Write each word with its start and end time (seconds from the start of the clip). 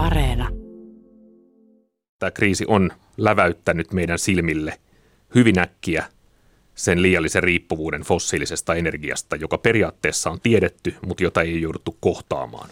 Areena. 0.00 0.48
Tämä 2.18 2.30
kriisi 2.30 2.64
on 2.68 2.90
läväyttänyt 3.16 3.92
meidän 3.92 4.18
silmille 4.18 4.74
hyvin 5.34 5.58
äkkiä 5.58 6.04
sen 6.74 7.02
liiallisen 7.02 7.42
riippuvuuden 7.42 8.02
fossiilisesta 8.02 8.74
energiasta, 8.74 9.36
joka 9.36 9.58
periaatteessa 9.58 10.30
on 10.30 10.40
tiedetty, 10.42 10.94
mutta 11.06 11.22
jota 11.22 11.42
ei 11.42 11.62
jouduttu 11.62 11.96
kohtaamaan. 12.00 12.70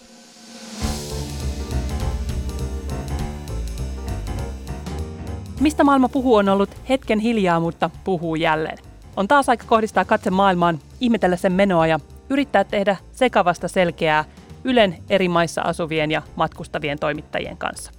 Mistä 5.60 5.85
maailma 5.85 6.08
puhuu 6.08 6.35
on 6.35 6.49
ollut 6.49 6.71
hetken 6.88 7.19
hiljaa, 7.19 7.60
mutta 7.60 7.90
puhuu 8.04 8.35
jälleen. 8.35 8.79
On 9.17 9.29
taas 9.29 9.49
aika 9.49 9.65
kohdistaa 9.67 10.04
katse 10.04 10.31
maailmaan, 10.31 10.79
ihmetellä 11.01 11.37
sen 11.37 11.53
menoa 11.53 11.87
ja 11.87 12.01
yrittää 12.31 12.65
tehdä 12.65 12.97
sekavasta 13.13 13.69
selkeää 13.69 14.24
Ylen 14.65 14.99
eri 15.11 15.29
maissa 15.29 15.63
asuvien 15.63 16.11
ja 16.11 16.23
matkustavien 16.37 16.98
toimittajien 16.98 17.56
kanssa. 17.56 17.92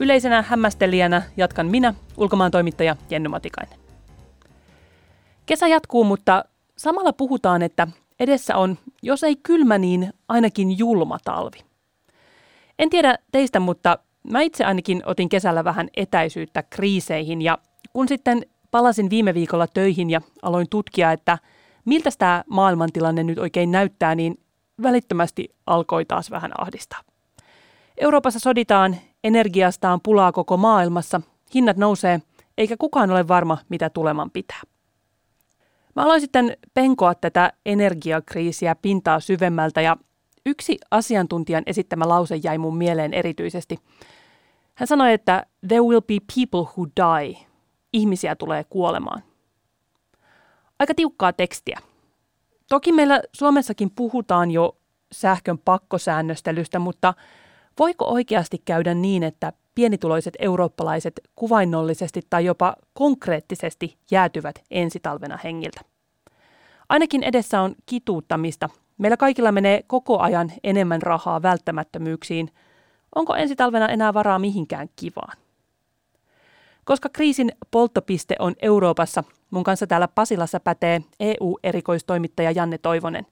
Yleisenä 0.00 0.42
hämmästelijänä 0.42 1.22
jatkan 1.36 1.66
minä, 1.66 1.94
ulkomaan 2.16 2.50
toimittaja 2.50 2.96
Jenny 3.10 3.28
Matikainen. 3.28 3.78
Kesä 5.46 5.68
jatkuu, 5.68 6.04
mutta 6.04 6.44
samalla 6.76 7.12
puhutaan, 7.12 7.62
että 7.62 7.88
edessä 8.20 8.56
on, 8.56 8.78
jos 9.02 9.24
ei 9.24 9.36
kylmä, 9.36 9.78
niin 9.78 10.12
ainakin 10.28 10.78
julma 10.78 11.18
talvi. 11.24 11.58
En 12.78 12.90
tiedä 12.90 13.18
teistä, 13.32 13.60
mutta 13.60 13.98
mä 14.30 14.40
itse 14.40 14.64
ainakin 14.64 15.02
otin 15.06 15.28
kesällä 15.28 15.64
vähän 15.64 15.88
etäisyyttä 15.96 16.62
kriiseihin 16.62 17.42
ja 17.42 17.58
kun 17.92 18.08
sitten 18.08 18.42
palasin 18.70 19.10
viime 19.10 19.34
viikolla 19.34 19.66
töihin 19.66 20.10
ja 20.10 20.20
aloin 20.42 20.66
tutkia, 20.70 21.12
että 21.12 21.38
miltä 21.84 22.10
tämä 22.18 22.44
maailmantilanne 22.50 23.22
nyt 23.22 23.38
oikein 23.38 23.70
näyttää, 23.70 24.14
niin 24.14 24.40
välittömästi 24.82 25.54
alkoi 25.66 26.04
taas 26.04 26.30
vähän 26.30 26.60
ahdistaa. 26.60 27.00
Euroopassa 27.98 28.38
soditaan, 28.38 28.96
energiasta 29.24 29.92
on 29.92 30.00
pulaa 30.02 30.32
koko 30.32 30.56
maailmassa, 30.56 31.20
hinnat 31.54 31.76
nousee, 31.76 32.20
eikä 32.58 32.76
kukaan 32.78 33.10
ole 33.10 33.28
varma, 33.28 33.58
mitä 33.68 33.90
tuleman 33.90 34.30
pitää. 34.30 34.60
Mä 35.96 36.02
aloin 36.02 36.20
sitten 36.20 36.56
penkoa 36.74 37.14
tätä 37.14 37.52
energiakriisiä 37.66 38.74
pintaa 38.74 39.20
syvemmältä 39.20 39.80
ja 39.80 39.96
yksi 40.46 40.78
asiantuntijan 40.90 41.62
esittämä 41.66 42.08
lause 42.08 42.36
jäi 42.36 42.58
mun 42.58 42.76
mieleen 42.76 43.14
erityisesti. 43.14 43.78
Hän 44.74 44.86
sanoi, 44.86 45.12
että 45.12 45.46
there 45.68 45.80
will 45.80 46.00
be 46.00 46.16
people 46.34 46.60
who 46.60 46.86
die. 46.96 47.46
Ihmisiä 47.92 48.36
tulee 48.36 48.64
kuolemaan. 48.64 49.22
Aika 50.78 50.94
tiukkaa 50.94 51.32
tekstiä. 51.32 51.80
Toki 52.68 52.92
meillä 52.92 53.20
Suomessakin 53.32 53.90
puhutaan 53.90 54.50
jo 54.50 54.76
sähkön 55.12 55.58
pakkosäännöstelystä, 55.58 56.78
mutta 56.78 57.14
voiko 57.78 58.04
oikeasti 58.04 58.62
käydä 58.64 58.94
niin, 58.94 59.22
että 59.22 59.52
pienituloiset 59.74 60.34
eurooppalaiset 60.38 61.20
kuvainnollisesti 61.36 62.20
tai 62.30 62.44
jopa 62.44 62.76
konkreettisesti 62.94 63.96
jäätyvät 64.10 64.62
ensitalvena 64.70 65.38
hengiltä? 65.44 65.80
Ainakin 66.88 67.22
edessä 67.22 67.60
on 67.60 67.74
kituuttamista. 67.86 68.68
Meillä 68.98 69.16
kaikilla 69.16 69.52
menee 69.52 69.82
koko 69.86 70.18
ajan 70.18 70.52
enemmän 70.64 71.02
rahaa 71.02 71.42
välttämättömyyksiin. 71.42 72.50
Onko 73.14 73.34
ensi 73.34 73.56
talvena 73.56 73.88
enää 73.88 74.14
varaa 74.14 74.38
mihinkään 74.38 74.88
kivaan? 74.96 75.47
Koska 76.88 77.08
kriisin 77.12 77.52
polttopiste 77.70 78.36
on 78.38 78.54
Euroopassa, 78.62 79.24
mun 79.50 79.64
kanssa 79.64 79.86
täällä 79.86 80.08
Pasilassa 80.08 80.60
pätee 80.60 81.02
EU-erikoistoimittaja 81.20 82.50
Janne 82.50 82.78
Toivonen. 82.78 83.26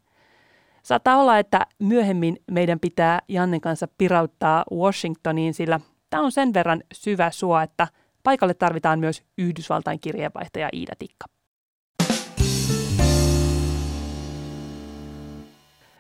Saattaa 0.83 1.17
olla, 1.17 1.39
että 1.39 1.67
myöhemmin 1.79 2.37
meidän 2.51 2.81
pitää 2.81 3.21
Jannen 3.29 3.61
kanssa 3.61 3.89
pirauttaa 3.99 4.65
Washingtoniin, 4.73 5.55
sillä 5.55 5.81
tämä 6.11 6.23
on 6.23 6.33
sen 6.33 6.55
verran 6.55 6.83
syvä 6.93 7.31
suo, 7.31 7.61
että 7.61 7.89
paikalle 8.23 8.55
tarvitaan 8.55 8.99
myös 8.99 9.23
Yhdysvaltain 9.39 10.01
kirjeenvaihtaja 10.01 10.69
Iida 10.73 10.93
Tikka. 10.99 11.27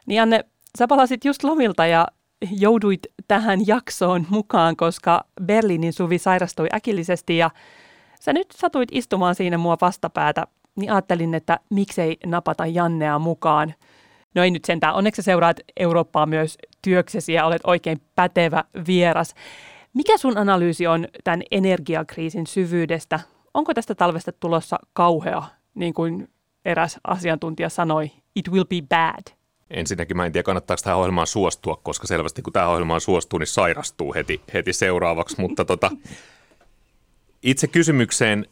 Niin 0.07 0.17
Janne, 0.17 0.45
sä 0.79 0.89
palasit 0.89 1.25
just 1.25 1.45
lomilta 1.45 1.87
ja 1.87 2.07
jouduit 2.51 3.01
tähän 3.29 3.67
jaksoon 3.67 4.27
mukaan, 4.31 4.77
koska 4.77 5.25
Berliinin 5.43 5.93
suvi 5.93 6.19
sairastui 6.19 6.69
äkillisesti 6.75 7.37
ja 7.37 7.51
sä 8.21 8.33
nyt 8.33 8.47
satuit 8.51 8.89
istumaan 8.93 9.35
siinä 9.35 9.59
mua 9.59 9.77
vastapäätä, 9.81 10.47
niin 10.77 10.93
ajattelin, 10.93 11.35
että 11.35 11.61
miksei 11.71 12.17
napata 12.27 12.67
Jannea 12.67 13.19
mukaan. 13.19 13.75
No 14.35 14.43
ei 14.43 14.51
nyt 14.51 14.65
sentään, 14.65 14.95
onneksi 14.95 15.23
seuraat 15.23 15.61
Eurooppaa 15.77 16.27
myös 16.27 16.59
työksesi 16.83 17.33
ja 17.33 17.47
olet 17.47 17.63
oikein 17.65 18.01
pätevä 18.15 18.65
vieras. 18.87 19.35
Mikä 19.95 20.19
sun 20.19 20.39
analyysi 20.39 20.87
on 20.87 21.09
tämän 21.25 21.43
energiakriisin 21.51 22.47
syvyydestä? 22.47 23.21
Onko 23.55 23.75
tästä 23.75 23.95
talvesta 23.95 24.33
tulossa 24.33 24.79
kauhea, 24.93 25.43
niin 25.75 25.95
kuin 25.95 26.29
eräs 26.65 26.99
asiantuntija 27.05 27.69
sanoi, 27.69 28.11
it 28.35 28.49
will 28.49 28.65
be 28.65 28.83
bad? 28.89 29.36
Ensinnäkin 29.71 30.17
mä 30.17 30.27
en 30.27 30.33
tiedä, 30.33 30.43
kannattaako 30.43 30.81
tähän 30.85 30.99
ohjelmaan 30.99 31.27
suostua, 31.27 31.81
koska 31.83 32.07
selvästi 32.07 32.43
kun 32.43 32.53
tähän 32.53 32.71
ohjelmaan 32.71 33.01
suostuu, 33.01 33.39
niin 33.39 33.47
sairastuu 33.47 34.15
heti, 34.15 34.41
heti 34.55 34.73
seuraavaksi. 34.73 35.41
Mutta 35.41 35.65
tota, 35.65 35.91
itse 37.43 37.67
kysymykseen, 37.67 38.47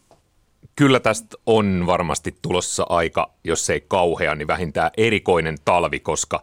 kyllä 0.77 1.01
tästä 1.01 1.37
on 1.47 1.85
varmasti 1.87 2.37
tulossa 2.43 2.87
aika, 2.89 3.31
jos 3.45 3.71
ei 3.71 3.85
kauhea, 3.89 4.35
niin 4.35 4.49
vähintään 4.49 4.91
erikoinen 4.97 5.57
talvi, 5.65 6.01
koska 6.01 6.43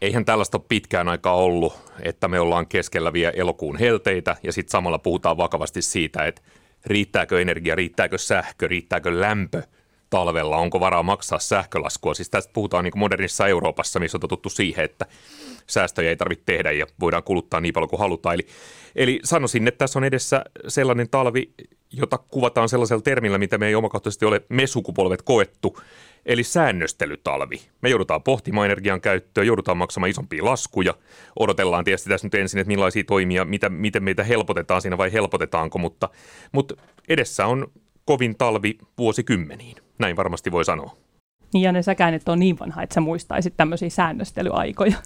eihän 0.00 0.24
tällaista 0.24 0.58
ole 0.58 0.64
pitkään 0.68 1.08
aikaa 1.08 1.34
ollut, 1.34 1.78
että 2.02 2.28
me 2.28 2.40
ollaan 2.40 2.66
keskellä 2.66 3.12
vielä 3.12 3.32
elokuun 3.36 3.78
helteitä 3.78 4.36
ja 4.42 4.52
sitten 4.52 4.70
samalla 4.70 4.98
puhutaan 4.98 5.36
vakavasti 5.36 5.82
siitä, 5.82 6.26
että 6.26 6.42
riittääkö 6.86 7.40
energia, 7.40 7.74
riittääkö 7.74 8.18
sähkö, 8.18 8.68
riittääkö 8.68 9.20
lämpö– 9.20 9.62
talvella, 10.10 10.56
onko 10.56 10.80
varaa 10.80 11.02
maksaa 11.02 11.38
sähkölaskua. 11.38 12.14
Siis 12.14 12.30
tästä 12.30 12.52
puhutaan 12.52 12.84
niin 12.84 12.98
modernissa 12.98 13.46
Euroopassa, 13.46 14.00
missä 14.00 14.16
on 14.16 14.20
totuttu 14.20 14.48
siihen, 14.48 14.84
että 14.84 15.06
säästöjä 15.66 16.10
ei 16.10 16.16
tarvitse 16.16 16.44
tehdä 16.44 16.72
ja 16.72 16.86
voidaan 17.00 17.22
kuluttaa 17.22 17.60
niin 17.60 17.74
paljon 17.74 17.90
kuin 17.90 18.00
halutaan. 18.00 18.34
Eli, 18.34 18.46
eli 18.96 19.20
sanoisin, 19.24 19.68
että 19.68 19.78
tässä 19.78 19.98
on 19.98 20.04
edessä 20.04 20.44
sellainen 20.68 21.10
talvi, 21.10 21.52
jota 21.92 22.18
kuvataan 22.18 22.68
sellaisella 22.68 23.02
termillä, 23.02 23.38
mitä 23.38 23.58
me 23.58 23.66
ei 23.66 23.74
omakohtaisesti 23.74 24.24
ole 24.24 24.42
me 24.48 24.66
sukupolvet 24.66 25.22
koettu, 25.22 25.78
eli 26.26 26.42
säännöstelytalvi. 26.42 27.60
Me 27.80 27.88
joudutaan 27.88 28.22
pohtimaan 28.22 28.66
energian 28.66 29.00
käyttöä, 29.00 29.44
joudutaan 29.44 29.76
maksamaan 29.76 30.10
isompia 30.10 30.44
laskuja. 30.44 30.94
Odotellaan 31.38 31.84
tietysti 31.84 32.10
tässä 32.10 32.26
nyt 32.26 32.34
ensin, 32.34 32.60
että 32.60 32.68
millaisia 32.68 33.04
toimia, 33.04 33.44
mitä, 33.44 33.68
miten 33.68 34.04
meitä 34.04 34.24
helpotetaan 34.24 34.82
siinä 34.82 34.98
vai 34.98 35.12
helpotetaanko, 35.12 35.78
mutta, 35.78 36.08
mutta 36.52 36.74
edessä 37.08 37.46
on 37.46 37.72
kovin 38.04 38.36
talvi 38.36 38.78
vuosikymmeniin. 38.98 39.89
Näin 40.00 40.16
varmasti 40.16 40.52
voi 40.52 40.64
sanoa. 40.64 40.96
Niin 41.54 41.62
ja 41.62 41.72
ne 41.72 41.82
säkään 41.82 42.14
et 42.14 42.28
ole 42.28 42.36
niin 42.36 42.58
vanha, 42.58 42.82
että 42.82 42.94
sä 42.94 43.00
muistaisit 43.00 43.56
tämmöisiä 43.56 43.90
säännöstelyaikoja. 43.90 44.96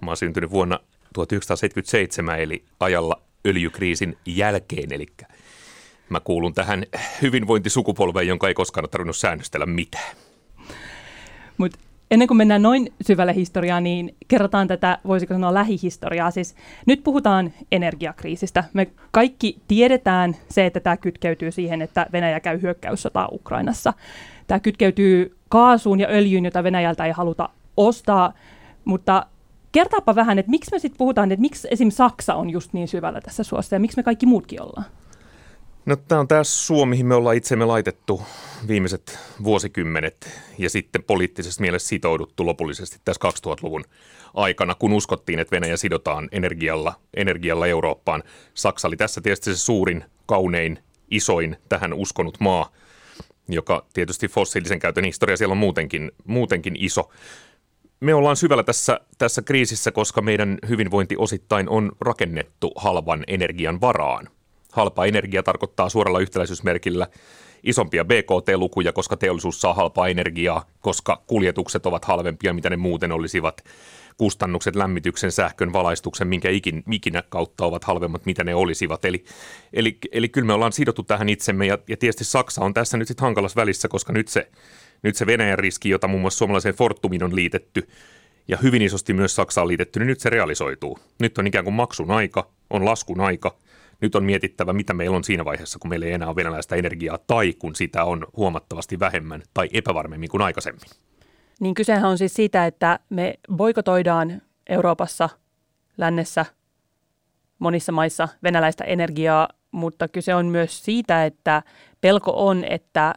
Mä 0.00 0.10
oon 0.10 0.16
syntynyt 0.16 0.50
vuonna 0.50 0.78
1977, 1.14 2.40
eli 2.40 2.64
ajalla 2.80 3.22
öljykriisin 3.46 4.18
jälkeen, 4.26 4.92
eli 4.92 5.06
mä 6.08 6.20
kuulun 6.20 6.54
tähän 6.54 6.84
hyvinvointisukupolveen, 7.22 8.28
jonka 8.28 8.48
ei 8.48 8.54
koskaan 8.54 8.84
ole 8.84 8.88
tarvinnut 8.88 9.16
säännöstellä 9.16 9.66
mitään. 9.66 10.16
Mutta 11.58 11.78
ennen 12.12 12.28
kuin 12.28 12.38
mennään 12.38 12.62
noin 12.62 12.92
syvälle 13.00 13.34
historiaan, 13.34 13.84
niin 13.84 14.14
kerrotaan 14.28 14.68
tätä, 14.68 14.98
voisiko 15.06 15.34
sanoa 15.34 15.54
lähihistoriaa. 15.54 16.30
Siis 16.30 16.54
nyt 16.86 17.04
puhutaan 17.04 17.52
energiakriisistä. 17.72 18.64
Me 18.72 18.86
kaikki 19.10 19.58
tiedetään 19.68 20.36
se, 20.48 20.66
että 20.66 20.80
tämä 20.80 20.96
kytkeytyy 20.96 21.50
siihen, 21.50 21.82
että 21.82 22.06
Venäjä 22.12 22.40
käy 22.40 22.62
hyökkäyssotaa 22.62 23.28
Ukrainassa. 23.32 23.92
Tämä 24.46 24.60
kytkeytyy 24.60 25.36
kaasuun 25.48 26.00
ja 26.00 26.08
öljyyn, 26.08 26.44
jota 26.44 26.62
Venäjältä 26.62 27.06
ei 27.06 27.12
haluta 27.12 27.48
ostaa, 27.76 28.32
mutta 28.84 29.26
kertaapa 29.72 30.14
vähän, 30.14 30.38
että 30.38 30.50
miksi 30.50 30.70
me 30.72 30.78
sitten 30.78 30.98
puhutaan, 30.98 31.32
että 31.32 31.40
miksi 31.40 31.68
esim. 31.70 31.90
Saksa 31.90 32.34
on 32.34 32.50
just 32.50 32.72
niin 32.72 32.88
syvällä 32.88 33.20
tässä 33.20 33.42
suossa 33.42 33.76
ja 33.76 33.80
miksi 33.80 33.96
me 33.96 34.02
kaikki 34.02 34.26
muutkin 34.26 34.62
ollaan? 34.62 34.84
No 35.86 35.96
tämä 35.96 36.20
on 36.20 36.28
tämä 36.28 36.44
Suomi, 36.44 36.90
mihin 36.90 37.06
me 37.06 37.14
ollaan 37.14 37.36
itsemme 37.36 37.64
laitettu 37.64 38.22
viimeiset 38.68 39.18
vuosikymmenet 39.44 40.40
ja 40.58 40.70
sitten 40.70 41.02
poliittisessa 41.02 41.60
mielessä 41.60 41.88
sitouduttu 41.88 42.46
lopullisesti 42.46 42.98
tässä 43.04 43.28
2000-luvun 43.28 43.84
aikana, 44.34 44.74
kun 44.74 44.92
uskottiin, 44.92 45.38
että 45.38 45.56
Venäjä 45.56 45.76
sidotaan 45.76 46.28
energialla, 46.32 46.94
energialla 47.16 47.66
Eurooppaan. 47.66 48.22
Saksa 48.54 48.88
oli 48.88 48.96
tässä 48.96 49.20
tietysti 49.20 49.54
se 49.54 49.60
suurin, 49.60 50.04
kaunein, 50.26 50.78
isoin 51.10 51.56
tähän 51.68 51.92
uskonut 51.92 52.40
maa, 52.40 52.72
joka 53.48 53.86
tietysti 53.92 54.28
fossiilisen 54.28 54.78
käytön 54.78 55.04
historia 55.04 55.36
siellä 55.36 55.52
on 55.52 55.58
muutenkin, 55.58 56.12
muutenkin 56.24 56.76
iso. 56.78 57.10
Me 58.00 58.14
ollaan 58.14 58.36
syvällä 58.36 58.62
tässä, 58.62 59.00
tässä 59.18 59.42
kriisissä, 59.42 59.92
koska 59.92 60.22
meidän 60.22 60.58
hyvinvointi 60.68 61.16
osittain 61.18 61.68
on 61.68 61.92
rakennettu 62.00 62.72
halvan 62.76 63.24
energian 63.26 63.80
varaan– 63.80 64.28
Halpa 64.72 65.06
energia 65.06 65.42
tarkoittaa 65.42 65.88
suoralla 65.88 66.20
yhtäläisyysmerkillä 66.20 67.06
isompia 67.62 68.04
BKT-lukuja, 68.04 68.92
koska 68.92 69.16
teollisuus 69.16 69.60
saa 69.60 69.74
halpaa 69.74 70.08
energiaa, 70.08 70.66
koska 70.80 71.22
kuljetukset 71.26 71.86
ovat 71.86 72.04
halvempia, 72.04 72.52
mitä 72.52 72.70
ne 72.70 72.76
muuten 72.76 73.12
olisivat. 73.12 73.64
kustannukset 74.16 74.76
lämmityksen, 74.76 75.32
sähkön, 75.32 75.72
valaistuksen, 75.72 76.28
minkä 76.28 76.50
ikin, 76.50 76.82
ikinä 76.92 77.22
kautta 77.28 77.66
ovat 77.66 77.84
halvemmat, 77.84 78.26
mitä 78.26 78.44
ne 78.44 78.54
olisivat. 78.54 79.04
Eli, 79.04 79.24
eli, 79.72 79.98
eli 80.12 80.28
kyllä 80.28 80.46
me 80.46 80.52
ollaan 80.52 80.72
sidottu 80.72 81.02
tähän 81.02 81.28
itsemme 81.28 81.66
ja, 81.66 81.78
ja 81.88 81.96
tietysti 81.96 82.24
Saksa 82.24 82.64
on 82.64 82.74
tässä 82.74 82.96
nyt 82.96 83.08
sitten 83.08 83.24
hankalassa 83.24 83.60
välissä, 83.60 83.88
koska 83.88 84.12
nyt 84.12 84.28
se, 84.28 84.48
nyt 85.02 85.16
se 85.16 85.26
Venäjän 85.26 85.58
riski, 85.58 85.88
jota 85.88 86.08
muun 86.08 86.20
muassa 86.20 86.38
suomalaiseen 86.38 86.74
Fortumin 86.74 87.24
on 87.24 87.36
liitetty 87.36 87.88
ja 88.48 88.56
hyvin 88.56 88.82
isosti 88.82 89.12
myös 89.12 89.34
Saksaan 89.34 89.68
liitetty, 89.68 89.98
niin 89.98 90.06
nyt 90.06 90.20
se 90.20 90.30
realisoituu. 90.30 90.98
Nyt 91.18 91.38
on 91.38 91.46
ikään 91.46 91.64
kuin 91.64 91.74
maksun 91.74 92.10
aika, 92.10 92.48
on 92.70 92.84
laskun 92.84 93.20
aika– 93.20 93.56
nyt 94.02 94.14
on 94.14 94.24
mietittävä, 94.24 94.72
mitä 94.72 94.94
meillä 94.94 95.16
on 95.16 95.24
siinä 95.24 95.44
vaiheessa, 95.44 95.78
kun 95.78 95.88
meillä 95.88 96.06
ei 96.06 96.12
enää 96.12 96.28
ole 96.28 96.36
venäläistä 96.36 96.76
energiaa, 96.76 97.18
tai 97.26 97.52
kun 97.52 97.74
sitä 97.74 98.04
on 98.04 98.26
huomattavasti 98.36 99.00
vähemmän 99.00 99.42
tai 99.54 99.68
epävarmemmin 99.72 100.28
kuin 100.28 100.42
aikaisemmin. 100.42 100.82
Niin 101.60 101.74
kysehän 101.74 102.10
on 102.10 102.18
siis 102.18 102.34
siitä, 102.34 102.66
että 102.66 102.98
me 103.10 103.34
boikotoidaan 103.56 104.42
Euroopassa, 104.68 105.28
lännessä, 105.98 106.46
monissa 107.58 107.92
maissa 107.92 108.28
venäläistä 108.42 108.84
energiaa, 108.84 109.48
mutta 109.72 110.08
kyse 110.08 110.34
on 110.34 110.46
myös 110.46 110.84
siitä, 110.84 111.24
että 111.24 111.62
pelko 112.00 112.32
on, 112.46 112.64
että 112.64 113.14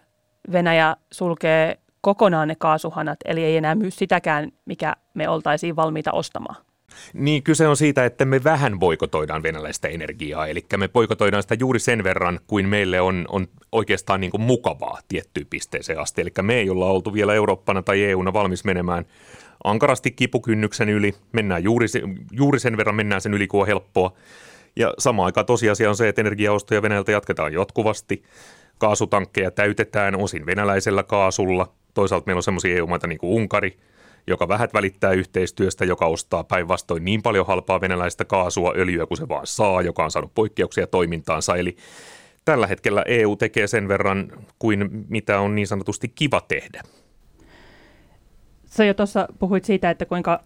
Venäjä 0.51 0.95
sulkee 1.11 1.79
kokonaan 2.01 2.47
ne 2.47 2.55
kaasuhanat, 2.55 3.19
eli 3.25 3.43
ei 3.43 3.57
enää 3.57 3.75
myy 3.75 3.91
sitäkään, 3.91 4.51
mikä 4.65 4.95
me 5.13 5.29
oltaisiin 5.29 5.75
valmiita 5.75 6.11
ostamaan. 6.11 6.64
Niin, 7.13 7.43
kyse 7.43 7.67
on 7.67 7.77
siitä, 7.77 8.05
että 8.05 8.25
me 8.25 8.43
vähän 8.43 8.79
boikotoidaan 8.79 9.43
venäläistä 9.43 9.87
energiaa, 9.87 10.47
eli 10.47 10.65
me 10.77 10.87
boikotoidaan 10.87 11.43
sitä 11.43 11.55
juuri 11.59 11.79
sen 11.79 12.03
verran, 12.03 12.39
kuin 12.47 12.67
meille 12.69 13.01
on, 13.01 13.25
on 13.29 13.47
oikeastaan 13.71 14.21
niin 14.21 14.31
kuin 14.31 14.41
mukavaa 14.41 14.99
tiettyyn 15.07 15.47
pisteeseen 15.49 15.99
asti. 15.99 16.21
Eli 16.21 16.31
me 16.41 16.55
ei 16.55 16.69
olla 16.69 16.85
oltu 16.85 17.13
vielä 17.13 17.33
Eurooppana 17.33 17.81
tai 17.81 18.03
EUna 18.03 18.33
valmis 18.33 18.65
menemään 18.65 19.05
ankarasti 19.63 20.11
kipukynnyksen 20.11 20.89
yli, 20.89 21.13
mennään 21.31 21.63
juuri, 21.63 21.87
juuri 22.31 22.59
sen 22.59 22.77
verran 22.77 22.95
mennään 22.95 23.21
sen 23.21 23.33
yli, 23.33 23.47
kun 23.47 23.61
on 23.61 23.67
helppoa. 23.67 24.13
Ja 24.75 24.93
sama 24.97 25.25
aika 25.25 25.43
tosiasia 25.43 25.89
on 25.89 25.95
se, 25.95 26.09
että 26.09 26.21
energiaostoja 26.21 26.81
Venäjältä 26.81 27.11
jatketaan 27.11 27.53
jatkuvasti. 27.53 28.23
Kaasutankkeja 28.77 29.51
täytetään 29.51 30.15
osin 30.15 30.45
venäläisellä 30.45 31.03
kaasulla. 31.03 31.73
Toisaalta 31.93 32.25
meillä 32.25 32.39
on 32.39 32.43
sellaisia 32.43 32.75
EU-maita 32.75 33.07
niin 33.07 33.17
kuin 33.17 33.33
Unkari– 33.33 33.77
joka 34.27 34.47
vähät 34.47 34.73
välittää 34.73 35.11
yhteistyöstä, 35.11 35.85
joka 35.85 36.05
ostaa 36.05 36.43
päinvastoin 36.43 37.05
niin 37.05 37.21
paljon 37.21 37.47
halpaa 37.47 37.81
venäläistä 37.81 38.25
kaasua, 38.25 38.73
öljyä 38.75 39.05
kuin 39.05 39.17
se 39.17 39.29
vaan 39.29 39.47
saa, 39.47 39.81
joka 39.81 40.03
on 40.03 40.11
saanut 40.11 40.31
poikkeuksia 40.35 40.87
toimintaansa. 40.87 41.55
Eli 41.55 41.77
tällä 42.45 42.67
hetkellä 42.67 43.03
EU 43.07 43.35
tekee 43.35 43.67
sen 43.67 43.87
verran 43.87 44.31
kuin 44.59 45.05
mitä 45.09 45.39
on 45.39 45.55
niin 45.55 45.67
sanotusti 45.67 46.11
kiva 46.15 46.41
tehdä. 46.41 46.81
Sä 48.65 48.85
jo 48.85 48.93
tuossa 48.93 49.27
puhuit 49.39 49.65
siitä, 49.65 49.89
että 49.89 50.05
kuinka 50.05 50.39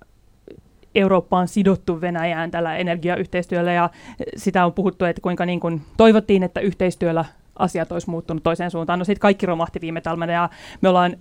Eurooppa 0.96 1.38
on 1.38 1.48
sidottu 1.48 2.02
Venäjään 2.02 2.52
tällä 2.52 2.78
energiayhteistyöllä 2.78 3.74
ja 3.74 3.90
sitä 4.36 4.66
on 4.66 4.74
puhuttu, 4.74 5.06
että 5.06 5.22
kuinka 5.22 5.46
niin 5.46 5.60
kuin 5.60 5.81
toivottiin, 5.98 6.44
että 6.44 6.60
yhteistyöllä 6.60 7.26
asiat 7.56 7.92
olisi 7.92 8.10
muuttunut 8.10 8.44
toiseen 8.44 8.72
suuntaan. 8.72 9.00
No 9.00 9.06
sitten 9.06 9.22
kaikki 9.22 9.46
romahti 9.46 9.81
viime 9.81 10.02
talvena 10.02 10.34
ja 10.34 10.50
me 10.81 10.90
ollaan 10.90 11.18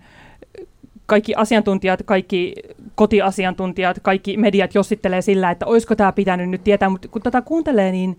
kaikki 1.09 1.35
asiantuntijat, 1.35 2.03
kaikki 2.05 2.55
kotiasiantuntijat, 2.95 4.01
kaikki 4.03 4.37
mediat 4.37 4.75
jossittelee 4.75 5.23
sillä, 5.23 5.51
että 5.51 5.67
olisiko 5.67 5.97
tämä 5.97 6.13
pitänyt 6.13 6.51
nyt 6.51 6.65
tietää, 6.65 6.89
mutta 6.89 7.09
kun 7.09 7.23
tätä 7.23 7.43
kuuntelee, 7.43 7.93
niin 7.93 8.19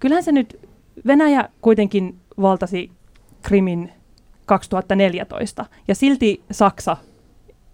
kyllähän 0.00 0.24
se 0.24 0.32
nyt, 0.32 0.68
Venäjä 1.06 1.48
kuitenkin 1.60 2.16
valtasi 2.40 2.90
Krimin 3.42 3.92
2014, 4.46 5.66
ja 5.88 5.94
silti 5.94 6.42
Saksa 6.50 6.96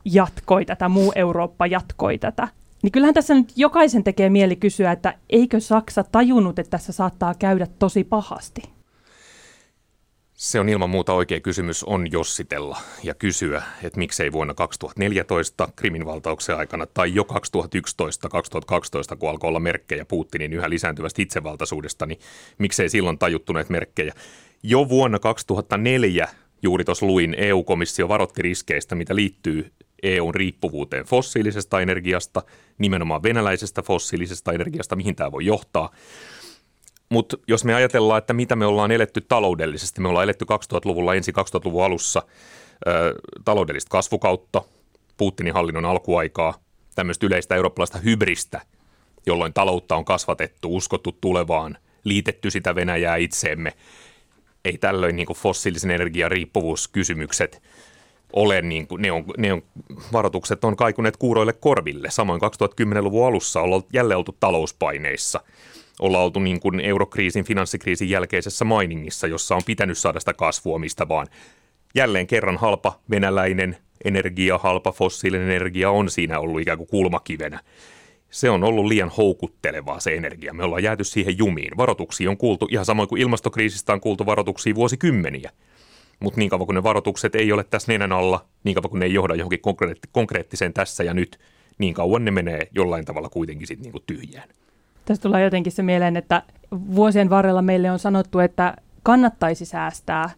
jatkoi 0.05 0.65
tätä, 0.65 0.89
muu 0.89 1.13
Eurooppa 1.15 1.67
jatkoi 1.67 2.19
tätä. 2.19 2.49
Niin 2.83 2.93
kyllähän 2.93 3.15
tässä 3.15 3.35
nyt 3.35 3.53
jokaisen 3.57 4.05
tekee 4.05 4.31
mieli 4.31 4.57
kysyä, 4.57 4.93
että 4.93 5.15
eikö 5.31 5.61
Saksa 5.61 6.05
tajunnut, 6.13 6.59
että 6.59 6.71
tässä 6.71 6.93
saattaa 6.93 7.35
käydä 7.35 7.67
tosi 7.79 8.05
pahasti? 8.05 8.74
Se 10.45 10.61
on 10.61 10.69
ilman 10.69 10.91
muuta 10.91 11.13
oikea 11.13 11.41
kysymys 11.41 11.85
on 11.85 12.13
jossitella 12.13 12.79
ja 13.03 13.15
kysyä, 13.15 13.63
että 13.83 13.99
miksei 13.99 14.33
vuonna 14.33 14.55
2014 14.55 15.69
Krimin 15.77 16.07
valtauksen 16.07 16.57
aikana 16.57 16.87
tai 16.87 17.15
jo 17.15 17.23
2011-2012, 17.23 19.17
kun 19.19 19.31
alkoi 19.31 19.49
olla 19.49 19.61
merkkejä 19.61 20.05
Putinin 20.05 20.53
yhä 20.53 20.71
lisääntyvästä 20.71 21.23
itsevaltaisuudesta, 21.23 22.07
niin 22.07 22.21
miksei 22.59 22.89
silloin 22.89 23.19
tajuttuneet 23.19 23.69
merkkejä. 23.69 24.15
Jo 24.63 24.89
vuonna 24.89 25.19
2004 25.19 26.29
juuri 26.63 26.85
tuossa 26.85 27.07
luin 27.07 27.35
EU-komissio 27.39 28.09
varotti 28.09 28.43
riskeistä, 28.43 28.95
mitä 28.95 29.15
liittyy 29.15 29.73
EUn 30.03 30.35
riippuvuuteen 30.35 31.05
fossiilisesta 31.05 31.81
energiasta, 31.81 32.43
nimenomaan 32.79 33.23
venäläisestä 33.23 33.83
fossiilisesta 33.83 34.53
energiasta, 34.53 34.97
mihin 34.97 35.17
tämä 35.17 35.33
voi 35.33 35.47
johtaa. 35.47 35.91
Mutta 37.15 37.37
jos 37.49 37.65
me 37.65 37.75
ajatellaan, 37.75 38.19
että 38.19 38.33
mitä 38.33 38.57
me 38.57 38.67
ollaan 38.67 38.91
eletty 38.91 39.21
taloudellisesti, 39.21 40.01
me 40.01 40.09
ollaan 40.09 40.25
eletty 40.25 40.45
2000-luvulla 40.45 41.15
ensi 41.15 41.33
2000-luvun 41.33 41.85
alussa 41.85 42.23
ö, 42.87 43.15
taloudellista 43.45 43.91
kasvukautta, 43.91 44.63
Putinin 45.17 45.55
hallinnon 45.55 45.85
alkuaikaa, 45.85 46.55
tämmöistä 46.95 47.27
yleistä 47.27 47.55
eurooppalaista 47.55 47.99
hybristä, 47.99 48.61
jolloin 49.27 49.53
taloutta 49.53 49.97
on 49.97 50.05
kasvatettu, 50.05 50.77
uskottu 50.77 51.13
tulevaan, 51.21 51.79
liitetty 52.05 52.51
sitä 52.51 52.75
Venäjää 52.75 53.17
itseemme. 53.17 53.73
Ei 54.65 54.79
tällöin 54.79 55.17
niin 55.17 55.27
fossiilisen 55.35 55.91
energian 55.91 56.31
riippuvuuskysymykset 56.31 57.63
ole, 58.33 58.63
niin 58.63 58.87
kuin, 58.87 59.03
ne, 59.03 59.13
on, 59.13 59.25
ne 59.39 59.53
on, 59.53 59.63
varoitukset 60.13 60.65
on 60.65 60.77
kaikuneet 60.77 61.17
kuuroille 61.17 61.53
korville. 61.53 62.11
Samoin 62.11 62.41
2010-luvun 62.41 63.27
alussa 63.27 63.61
ollaan 63.61 63.83
jälleen 63.93 64.19
oltu 64.19 64.37
talouspaineissa– 64.41 65.41
olla 66.01 66.19
oltu 66.19 66.41
niin 66.41 66.61
kuin 66.61 66.81
eurokriisin, 66.81 67.45
finanssikriisin 67.45 68.11
jälkeisessä 68.11 68.65
mainingissa, 68.65 69.27
jossa 69.27 69.57
on 69.57 69.63
pitänyt 69.67 69.99
saada 69.99 70.21
sitä 70.21 70.35
kasvua 70.35 70.79
mistä 70.79 71.09
vaan. 71.09 71.27
Jälleen 71.95 72.27
kerran 72.27 72.57
halpa 72.57 73.01
venäläinen 73.11 73.77
energia, 74.05 74.59
halpa 74.59 74.93
fossiilinen 74.93 75.51
energia 75.51 75.91
on 75.91 76.11
siinä 76.11 76.41
ollut 76.41 76.61
ikään 76.61 76.79
kuin 76.79 76.89
kulmakivenä. 76.89 77.61
Se 78.31 78.51
on 78.51 78.65
ollut 78.65 78.87
liian 78.87 79.13
houkuttelevaa 79.17 80.01
se 80.01 80.15
energia. 80.15 80.55
Me 80.55 80.65
ollaan 80.65 80.83
jääty 80.83 81.05
siihen 81.05 81.39
jumiin. 81.39 81.77
Varoituksia 81.77 82.31
on 82.31 82.37
kuultu, 82.37 82.69
ihan 82.71 82.85
samoin 82.85 83.09
kuin 83.09 83.23
ilmastokriisistä 83.23 83.93
on 83.93 84.01
kuultu 84.01 84.27
varoituksia 84.27 84.75
vuosikymmeniä. 84.75 85.51
Mutta 86.21 86.39
niin 86.39 86.51
kauan 86.51 86.67
kuin 86.67 86.75
ne 86.75 86.83
varoitukset 86.83 87.35
ei 87.35 87.53
ole 87.53 87.65
tässä 87.65 87.93
nenän 87.93 88.13
alla, 88.13 88.47
niin 88.65 88.75
kauan 88.75 88.91
kuin 88.91 89.01
ne 89.01 89.07
ei 89.07 89.15
johda 89.15 89.35
johonkin 89.35 89.61
konkreettiseen 90.13 90.73
tässä 90.73 91.05
ja 91.05 91.15
nyt, 91.15 91.39
niin 91.79 91.95
kauan 91.95 92.25
ne 92.25 92.31
menee 92.31 92.69
jollain 92.73 93.05
tavalla 93.05 93.29
kuitenkin 93.29 93.67
sitten 93.67 93.93
niin 93.93 94.03
tyhjään. 94.07 94.49
Tästä 95.05 95.23
tulee 95.23 95.45
jotenkin 95.45 95.73
se 95.73 95.83
mieleen, 95.83 96.17
että 96.17 96.43
vuosien 96.73 97.31
varrella 97.31 97.63
meille 97.63 97.91
on 97.91 97.99
sanottu, 97.99 98.39
että 98.39 98.77
kannattaisi 99.03 99.65
säästää 99.65 100.31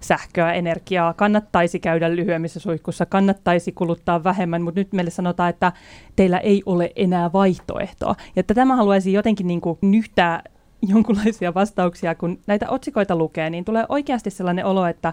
sähköä, 0.00 0.52
energiaa, 0.52 1.14
kannattaisi 1.14 1.80
käydä 1.80 2.16
lyhyemmissä 2.16 2.60
suihkussa, 2.60 3.06
kannattaisi 3.06 3.72
kuluttaa 3.72 4.24
vähemmän, 4.24 4.62
mutta 4.62 4.80
nyt 4.80 4.92
meille 4.92 5.10
sanotaan, 5.10 5.50
että 5.50 5.72
teillä 6.16 6.38
ei 6.38 6.62
ole 6.66 6.92
enää 6.96 7.32
vaihtoehtoa. 7.32 8.14
Ja 8.36 8.40
että 8.40 8.54
tämä 8.54 8.76
haluaisi 8.76 9.12
jotenkin 9.12 9.46
niin 9.46 9.60
kuin 9.60 9.78
nyhtää 9.80 10.42
jonkinlaisia 10.88 11.54
vastauksia, 11.54 12.14
kun 12.14 12.38
näitä 12.46 12.70
otsikoita 12.70 13.16
lukee, 13.16 13.50
niin 13.50 13.64
tulee 13.64 13.86
oikeasti 13.88 14.30
sellainen 14.30 14.64
olo, 14.64 14.86
että 14.86 15.12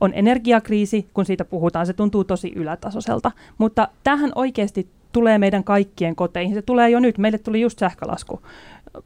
on 0.00 0.12
energiakriisi, 0.14 1.08
kun 1.14 1.24
siitä 1.24 1.44
puhutaan, 1.44 1.86
se 1.86 1.92
tuntuu 1.92 2.24
tosi 2.24 2.52
ylätasoiselta, 2.56 3.32
mutta 3.58 3.88
tähän 4.04 4.32
oikeasti 4.34 4.88
tulee 5.12 5.38
meidän 5.38 5.64
kaikkien 5.64 6.16
koteihin. 6.16 6.54
Se 6.54 6.62
tulee 6.62 6.90
jo 6.90 7.00
nyt. 7.00 7.18
Meille 7.18 7.38
tuli 7.38 7.60
just 7.60 7.78
sähkölasku. 7.78 8.42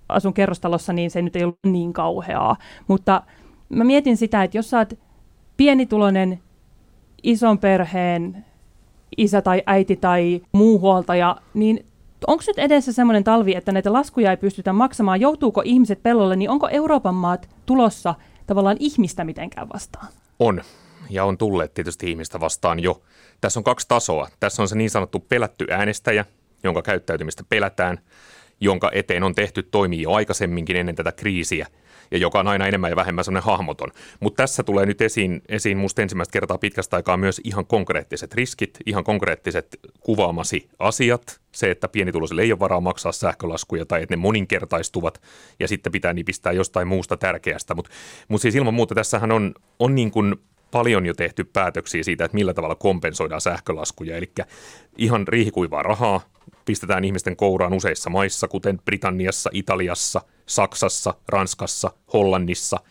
Asun 0.08 0.34
kerrostalossa, 0.34 0.92
niin 0.92 1.10
se 1.10 1.22
nyt 1.22 1.36
ei 1.36 1.42
ollut 1.42 1.58
niin 1.66 1.92
kauheaa. 1.92 2.56
Mutta 2.88 3.22
mä 3.68 3.84
mietin 3.84 4.16
sitä, 4.16 4.42
että 4.42 4.58
jos 4.58 4.70
sä 4.70 4.78
oot 4.78 4.98
pienituloinen 5.56 6.40
ison 7.22 7.58
perheen 7.58 8.44
isä 9.16 9.42
tai 9.42 9.62
äiti 9.66 9.96
tai 9.96 10.40
muu 10.52 10.80
huoltaja, 10.80 11.36
niin 11.54 11.86
onko 12.26 12.44
nyt 12.46 12.58
edessä 12.58 12.92
semmoinen 12.92 13.24
talvi, 13.24 13.54
että 13.54 13.72
näitä 13.72 13.92
laskuja 13.92 14.30
ei 14.30 14.36
pystytä 14.36 14.72
maksamaan? 14.72 15.20
Joutuuko 15.20 15.62
ihmiset 15.64 16.02
pellolle, 16.02 16.36
niin 16.36 16.50
onko 16.50 16.68
Euroopan 16.68 17.14
maat 17.14 17.48
tulossa 17.66 18.14
tavallaan 18.46 18.76
ihmistä 18.80 19.24
mitenkään 19.24 19.68
vastaan? 19.72 20.06
On, 20.38 20.60
ja 21.12 21.24
on 21.24 21.38
tulleet 21.38 21.74
tietysti 21.74 22.10
ihmistä 22.10 22.40
vastaan 22.40 22.80
jo. 22.80 23.02
Tässä 23.40 23.60
on 23.60 23.64
kaksi 23.64 23.88
tasoa. 23.88 24.28
Tässä 24.40 24.62
on 24.62 24.68
se 24.68 24.76
niin 24.76 24.90
sanottu 24.90 25.20
pelätty 25.20 25.66
äänestäjä, 25.70 26.24
jonka 26.62 26.82
käyttäytymistä 26.82 27.44
pelätään, 27.48 27.98
jonka 28.60 28.90
eteen 28.94 29.22
on 29.22 29.34
tehty 29.34 29.62
toimia 29.62 30.02
jo 30.02 30.12
aikaisemminkin 30.12 30.76
ennen 30.76 30.94
tätä 30.94 31.12
kriisiä 31.12 31.66
ja 32.12 32.18
joka 32.18 32.40
on 32.40 32.48
aina 32.48 32.66
enemmän 32.66 32.90
ja 32.90 32.96
vähemmän 32.96 33.24
sellainen 33.24 33.46
hahmoton. 33.46 33.90
Mutta 34.20 34.42
tässä 34.42 34.62
tulee 34.62 34.86
nyt 34.86 35.00
esiin, 35.00 35.42
esiin 35.48 35.78
musta 35.78 36.02
ensimmäistä 36.02 36.32
kertaa 36.32 36.58
pitkästä 36.58 36.96
aikaa 36.96 37.16
myös 37.16 37.40
ihan 37.44 37.66
konkreettiset 37.66 38.34
riskit, 38.34 38.78
ihan 38.86 39.04
konkreettiset 39.04 39.78
kuvaamasi 40.00 40.68
asiat, 40.78 41.40
se, 41.52 41.70
että 41.70 41.88
pienituloisille 41.88 42.42
ei 42.42 42.52
ole 42.52 42.58
varaa 42.58 42.80
maksaa 42.80 43.12
sähkölaskuja 43.12 43.86
tai 43.86 44.02
että 44.02 44.12
ne 44.12 44.20
moninkertaistuvat 44.20 45.22
ja 45.60 45.68
sitten 45.68 45.92
pitää 45.92 46.12
nipistää 46.12 46.52
jostain 46.52 46.88
muusta 46.88 47.16
tärkeästä. 47.16 47.74
Mutta 47.74 47.90
mut 48.28 48.40
siis 48.40 48.54
ilman 48.54 48.74
muuta 48.74 48.94
tässähän 48.94 49.32
on, 49.32 49.54
on 49.78 49.94
niin 49.94 50.10
kuin 50.10 50.36
paljon 50.72 51.06
jo 51.06 51.14
tehty 51.14 51.44
päätöksiä 51.44 52.02
siitä, 52.02 52.24
että 52.24 52.34
millä 52.34 52.54
tavalla 52.54 52.74
kompensoidaan 52.74 53.40
sähkölaskuja. 53.40 54.16
Eli 54.16 54.30
ihan 54.98 55.28
riihikuivaa 55.28 55.82
rahaa, 55.82 56.20
pistetään 56.64 57.04
ihmisten 57.04 57.36
kouraan 57.36 57.72
useissa 57.72 58.10
maissa, 58.10 58.48
kuten 58.48 58.78
Britanniassa, 58.84 59.50
Italiassa, 59.52 60.20
Saksassa, 60.46 61.14
Ranskassa, 61.28 61.90
Hollannissa– 62.12 62.80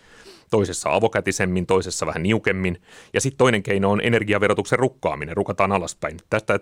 toisessa 0.52 0.94
avokätisemmin, 0.94 1.66
toisessa 1.66 2.06
vähän 2.06 2.24
niukemmin. 2.24 2.82
Ja 3.14 3.22
sitten 3.22 3.38
toinen 3.38 3.64
keino 3.64 3.92
on 3.92 4.02
energiaverotuksen 4.04 4.80
rukkaaminen, 4.80 5.38
rukataan 5.38 5.72
alaspäin. 5.72 6.18
Että, 6.38 6.60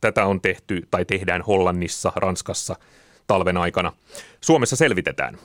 tätä 0.00 0.26
on 0.26 0.40
tehty 0.40 0.82
tai 0.90 1.04
tehdään 1.04 1.42
Hollannissa, 1.42 2.12
Ranskassa 2.16 2.76
talven 3.26 3.56
aikana. 3.56 3.92
Suomessa 4.40 4.76
selvitetään. 4.76 5.38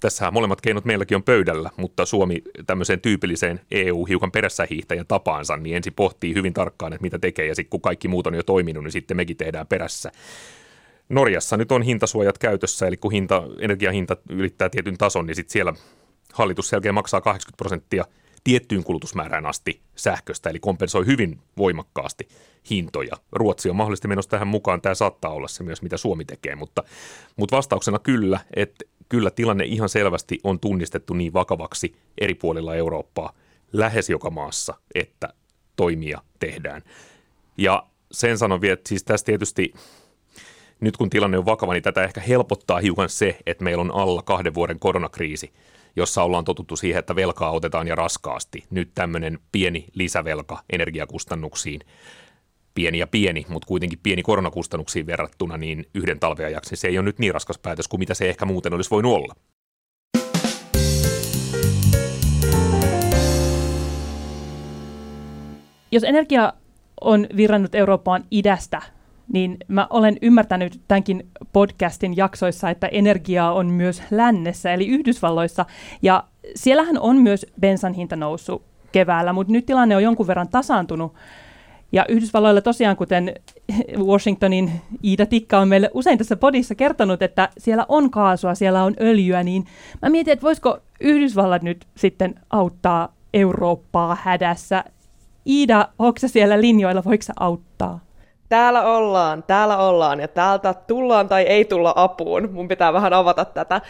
Tässähän 0.00 0.34
molemmat 0.34 0.60
keinot 0.60 0.84
meilläkin 0.84 1.16
on 1.16 1.22
pöydällä, 1.22 1.70
mutta 1.76 2.06
Suomi 2.06 2.42
tämmöiseen 2.66 3.00
tyypilliseen 3.00 3.60
EU-hiukan 3.70 4.32
perässä 4.32 4.66
hiihtäjän 4.70 5.06
tapaansa, 5.06 5.56
niin 5.56 5.76
ensin 5.76 5.94
pohtii 5.94 6.34
hyvin 6.34 6.52
tarkkaan, 6.52 6.92
että 6.92 7.02
mitä 7.02 7.18
tekee, 7.18 7.46
ja 7.46 7.54
sitten 7.54 7.70
kun 7.70 7.80
kaikki 7.80 8.08
muut 8.08 8.26
on 8.26 8.34
jo 8.34 8.42
toiminut, 8.42 8.84
niin 8.84 8.92
sitten 8.92 9.16
mekin 9.16 9.36
tehdään 9.36 9.66
perässä. 9.66 10.12
Norjassa 11.08 11.56
nyt 11.56 11.72
on 11.72 11.82
hintasuojat 11.82 12.38
käytössä, 12.38 12.86
eli 12.86 12.96
kun 12.96 13.12
hinta, 13.12 13.42
energiahinta 13.60 14.16
ylittää 14.30 14.68
tietyn 14.68 14.98
tason, 14.98 15.26
niin 15.26 15.36
sitten 15.36 15.52
siellä 15.52 15.72
hallitus 16.32 16.68
selkeä 16.68 16.92
maksaa 16.92 17.20
80 17.20 17.56
prosenttia 17.56 18.04
tiettyyn 18.44 18.84
kulutusmäärään 18.84 19.46
asti 19.46 19.80
sähköstä, 19.96 20.50
eli 20.50 20.60
kompensoi 20.60 21.06
hyvin 21.06 21.38
voimakkaasti 21.56 22.28
hintoja. 22.70 23.16
Ruotsi 23.32 23.70
on 23.70 23.76
mahdollisesti 23.76 24.08
menossa 24.08 24.30
tähän 24.30 24.48
mukaan, 24.48 24.80
tämä 24.80 24.94
saattaa 24.94 25.30
olla 25.30 25.48
se 25.48 25.62
myös, 25.62 25.82
mitä 25.82 25.96
Suomi 25.96 26.24
tekee, 26.24 26.56
mutta, 26.56 26.82
mutta 27.36 27.56
vastauksena 27.56 27.98
kyllä, 27.98 28.40
että 28.56 28.84
kyllä 29.08 29.30
tilanne 29.30 29.64
ihan 29.64 29.88
selvästi 29.88 30.38
on 30.44 30.60
tunnistettu 30.60 31.14
niin 31.14 31.32
vakavaksi 31.32 31.96
eri 32.18 32.34
puolilla 32.34 32.74
Eurooppaa, 32.74 33.32
lähes 33.72 34.10
joka 34.10 34.30
maassa, 34.30 34.74
että 34.94 35.28
toimia 35.76 36.22
tehdään. 36.38 36.82
Ja 37.58 37.86
sen 38.12 38.38
sanon 38.38 38.60
vielä, 38.60 38.72
että 38.72 38.88
siis 38.88 39.04
tässä 39.04 39.26
tietysti 39.26 39.72
nyt 40.80 40.96
kun 40.96 41.10
tilanne 41.10 41.38
on 41.38 41.46
vakava, 41.46 41.72
niin 41.72 41.82
tätä 41.82 42.04
ehkä 42.04 42.20
helpottaa 42.20 42.78
hiukan 42.78 43.08
se, 43.08 43.38
että 43.46 43.64
meillä 43.64 43.80
on 43.80 43.94
alla 43.94 44.22
kahden 44.22 44.54
vuoden 44.54 44.78
koronakriisi, 44.78 45.52
jossa 45.96 46.22
ollaan 46.22 46.44
totuttu 46.44 46.76
siihen, 46.76 46.98
että 46.98 47.16
velkaa 47.16 47.50
otetaan 47.50 47.88
ja 47.88 47.94
raskaasti. 47.94 48.64
Nyt 48.70 48.90
tämmöinen 48.94 49.38
pieni 49.52 49.86
lisävelka 49.94 50.62
energiakustannuksiin, 50.72 51.80
pieni 52.76 52.98
ja 52.98 53.06
pieni, 53.06 53.46
mutta 53.48 53.66
kuitenkin 53.66 53.98
pieni 54.02 54.22
koronakustannuksiin 54.22 55.06
verrattuna, 55.06 55.56
niin 55.56 55.86
yhden 55.94 56.20
talven 56.20 56.46
ajaksi 56.46 56.76
se 56.76 56.88
ei 56.88 56.98
ole 56.98 57.04
nyt 57.04 57.18
niin 57.18 57.34
raskas 57.34 57.58
päätös 57.58 57.88
kuin 57.88 58.00
mitä 58.00 58.14
se 58.14 58.28
ehkä 58.28 58.44
muuten 58.44 58.74
olisi 58.74 58.90
voinut 58.90 59.14
olla. 59.14 59.34
Jos 65.92 66.04
energia 66.04 66.52
on 67.00 67.26
virrannut 67.36 67.74
Eurooppaan 67.74 68.24
idästä 68.30 68.82
niin 69.32 69.56
mä 69.68 69.86
olen 69.90 70.16
ymmärtänyt 70.22 70.80
tämänkin 70.88 71.28
podcastin 71.52 72.16
jaksoissa, 72.16 72.70
että 72.70 72.86
energiaa 72.86 73.52
on 73.52 73.66
myös 73.66 74.02
lännessä, 74.10 74.72
eli 74.72 74.86
Yhdysvalloissa, 74.86 75.66
ja 76.02 76.24
siellähän 76.54 76.98
on 76.98 77.16
myös 77.16 77.46
bensan 77.60 77.92
hinta 77.94 78.16
noussut 78.16 78.62
keväällä, 78.92 79.32
mutta 79.32 79.52
nyt 79.52 79.66
tilanne 79.66 79.96
on 79.96 80.02
jonkun 80.02 80.26
verran 80.26 80.48
tasaantunut, 80.48 81.14
ja 81.92 82.04
Yhdysvalloilla 82.08 82.60
tosiaan, 82.60 82.96
kuten 82.96 83.34
Washingtonin 84.06 84.72
Iida 85.04 85.26
Tikka 85.26 85.58
on 85.58 85.68
meille 85.68 85.90
usein 85.94 86.18
tässä 86.18 86.36
podissa 86.36 86.74
kertonut, 86.74 87.22
että 87.22 87.48
siellä 87.58 87.86
on 87.88 88.10
kaasua, 88.10 88.54
siellä 88.54 88.82
on 88.82 88.94
öljyä, 89.00 89.42
niin 89.42 89.66
mä 90.02 90.08
mietin, 90.08 90.32
että 90.32 90.42
voisiko 90.42 90.78
Yhdysvallat 91.00 91.62
nyt 91.62 91.86
sitten 91.96 92.34
auttaa 92.50 93.12
Eurooppaa 93.34 94.16
hädässä. 94.22 94.84
Iida, 95.46 95.88
onko 95.98 96.18
siellä 96.26 96.60
linjoilla, 96.60 97.04
voiko 97.04 97.24
auttaa? 97.40 98.00
Täällä 98.48 98.82
ollaan, 98.82 99.42
täällä 99.42 99.76
ollaan 99.76 100.20
ja 100.20 100.28
täältä 100.28 100.74
tullaan 100.74 101.28
tai 101.28 101.42
ei 101.42 101.64
tulla 101.64 101.92
apuun. 101.96 102.48
Mun 102.52 102.68
pitää 102.68 102.92
vähän 102.92 103.12
avata 103.12 103.44
tätä. 103.44 103.80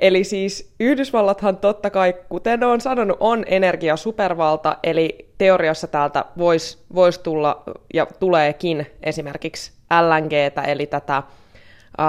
Eli 0.00 0.24
siis 0.24 0.74
Yhdysvallathan 0.80 1.56
totta 1.56 1.90
kai, 1.90 2.14
kuten 2.28 2.64
olen 2.64 2.80
sanonut, 2.80 3.16
on 3.20 3.44
energiasupervalta, 3.46 4.76
eli 4.82 5.28
teoriassa 5.38 5.86
täältä 5.86 6.24
voisi 6.38 6.78
vois 6.94 7.18
tulla 7.18 7.62
ja 7.94 8.06
tuleekin 8.20 8.86
esimerkiksi 9.02 9.72
LNGtä, 9.90 10.62
eli 10.62 10.86
tätä 10.86 11.22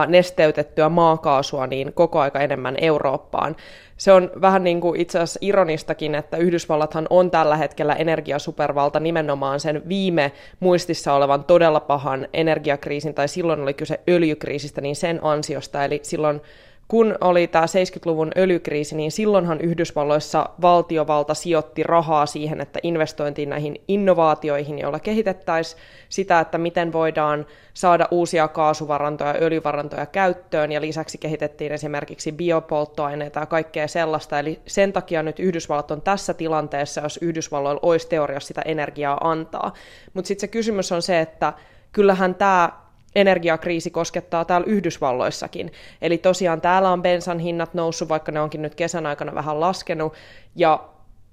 nesteytettyä 0.08 0.90
maakaasua 0.90 1.68
niin 1.68 1.94
koko 1.94 2.20
aika 2.20 2.40
enemmän 2.40 2.76
Eurooppaan. 2.82 3.56
Se 3.98 4.12
on 4.12 4.32
vähän 4.42 4.64
niin 4.64 4.82
kuin 4.82 5.02
itse 5.02 5.20
asiassa 5.20 5.40
ironistakin, 5.42 6.16
että 6.16 6.38
Yhdysvallathan 6.38 7.08
on 7.10 7.32
tällä 7.32 7.58
hetkellä 7.58 7.94
energiasupervalta 7.94 9.00
nimenomaan 9.00 9.60
sen 9.60 9.82
viime 9.90 10.32
muistissa 10.60 11.14
olevan 11.14 11.44
todella 11.44 11.80
pahan 11.80 12.28
energiakriisin, 12.34 13.14
tai 13.14 13.28
silloin 13.28 13.62
oli 13.62 13.74
kyse 13.74 14.00
öljykriisistä, 14.10 14.82
niin 14.82 14.96
sen 14.96 15.20
ansiosta, 15.24 15.86
eli 15.86 16.00
silloin 16.04 16.42
kun 16.88 17.16
oli 17.22 17.48
tämä 17.48 17.66
70-luvun 17.66 18.32
öljykriisi, 18.38 18.96
niin 18.96 19.12
silloinhan 19.12 19.62
Yhdysvalloissa 19.62 20.50
valtiovalta 20.62 21.34
sijoitti 21.34 21.84
rahaa 21.84 22.26
siihen, 22.26 22.62
että 22.62 22.80
investointiin 22.84 23.50
näihin 23.50 23.82
innovaatioihin, 23.88 24.80
joilla 24.80 25.00
kehitettäisiin 25.00 25.82
sitä, 26.10 26.40
että 26.40 26.58
miten 26.58 26.94
voidaan 26.94 27.46
saada 27.74 28.08
uusia 28.12 28.48
kaasuvarantoja 28.48 29.30
ja 29.30 29.42
öljyvarantoja 29.42 30.06
käyttöön, 30.06 30.72
ja 30.72 30.82
lisäksi 30.82 31.18
kehitettiin 31.18 31.72
esimerkiksi 31.72 32.32
biopolttoaineita 32.32 33.40
ja 33.40 33.46
kaikkea 33.46 33.88
sellaista, 33.88 34.40
eli 34.40 34.60
sen 34.68 34.94
takia 34.94 35.24
nyt 35.24 35.40
Yhdysvallat 35.40 35.92
on 35.92 36.02
tässä 36.02 36.34
tilanteessa, 36.34 37.02
jos 37.02 37.20
Yhdysvalloilla 37.22 37.80
olisi 37.84 38.10
teoriassa 38.10 38.48
sitä 38.48 38.62
energiaa 38.62 39.18
antaa. 39.22 39.74
Mutta 40.14 40.28
sitten 40.28 40.42
se 40.42 40.48
kysymys 40.48 40.92
on 40.92 41.02
se, 41.02 41.20
että 41.20 41.54
kyllähän 41.92 42.36
tämä 42.36 42.87
energiakriisi 43.18 43.90
koskettaa 43.90 44.46
täällä 44.46 44.68
Yhdysvalloissakin. 44.68 45.72
Eli 46.02 46.18
tosiaan 46.18 46.62
täällä 46.62 46.90
on 46.90 47.02
bensan 47.02 47.40
hinnat 47.40 47.74
noussut, 47.74 48.10
vaikka 48.10 48.32
ne 48.32 48.42
onkin 48.42 48.62
nyt 48.62 48.76
kesän 48.76 49.06
aikana 49.06 49.36
vähän 49.36 49.60
laskenut, 49.60 50.14
ja 50.56 50.80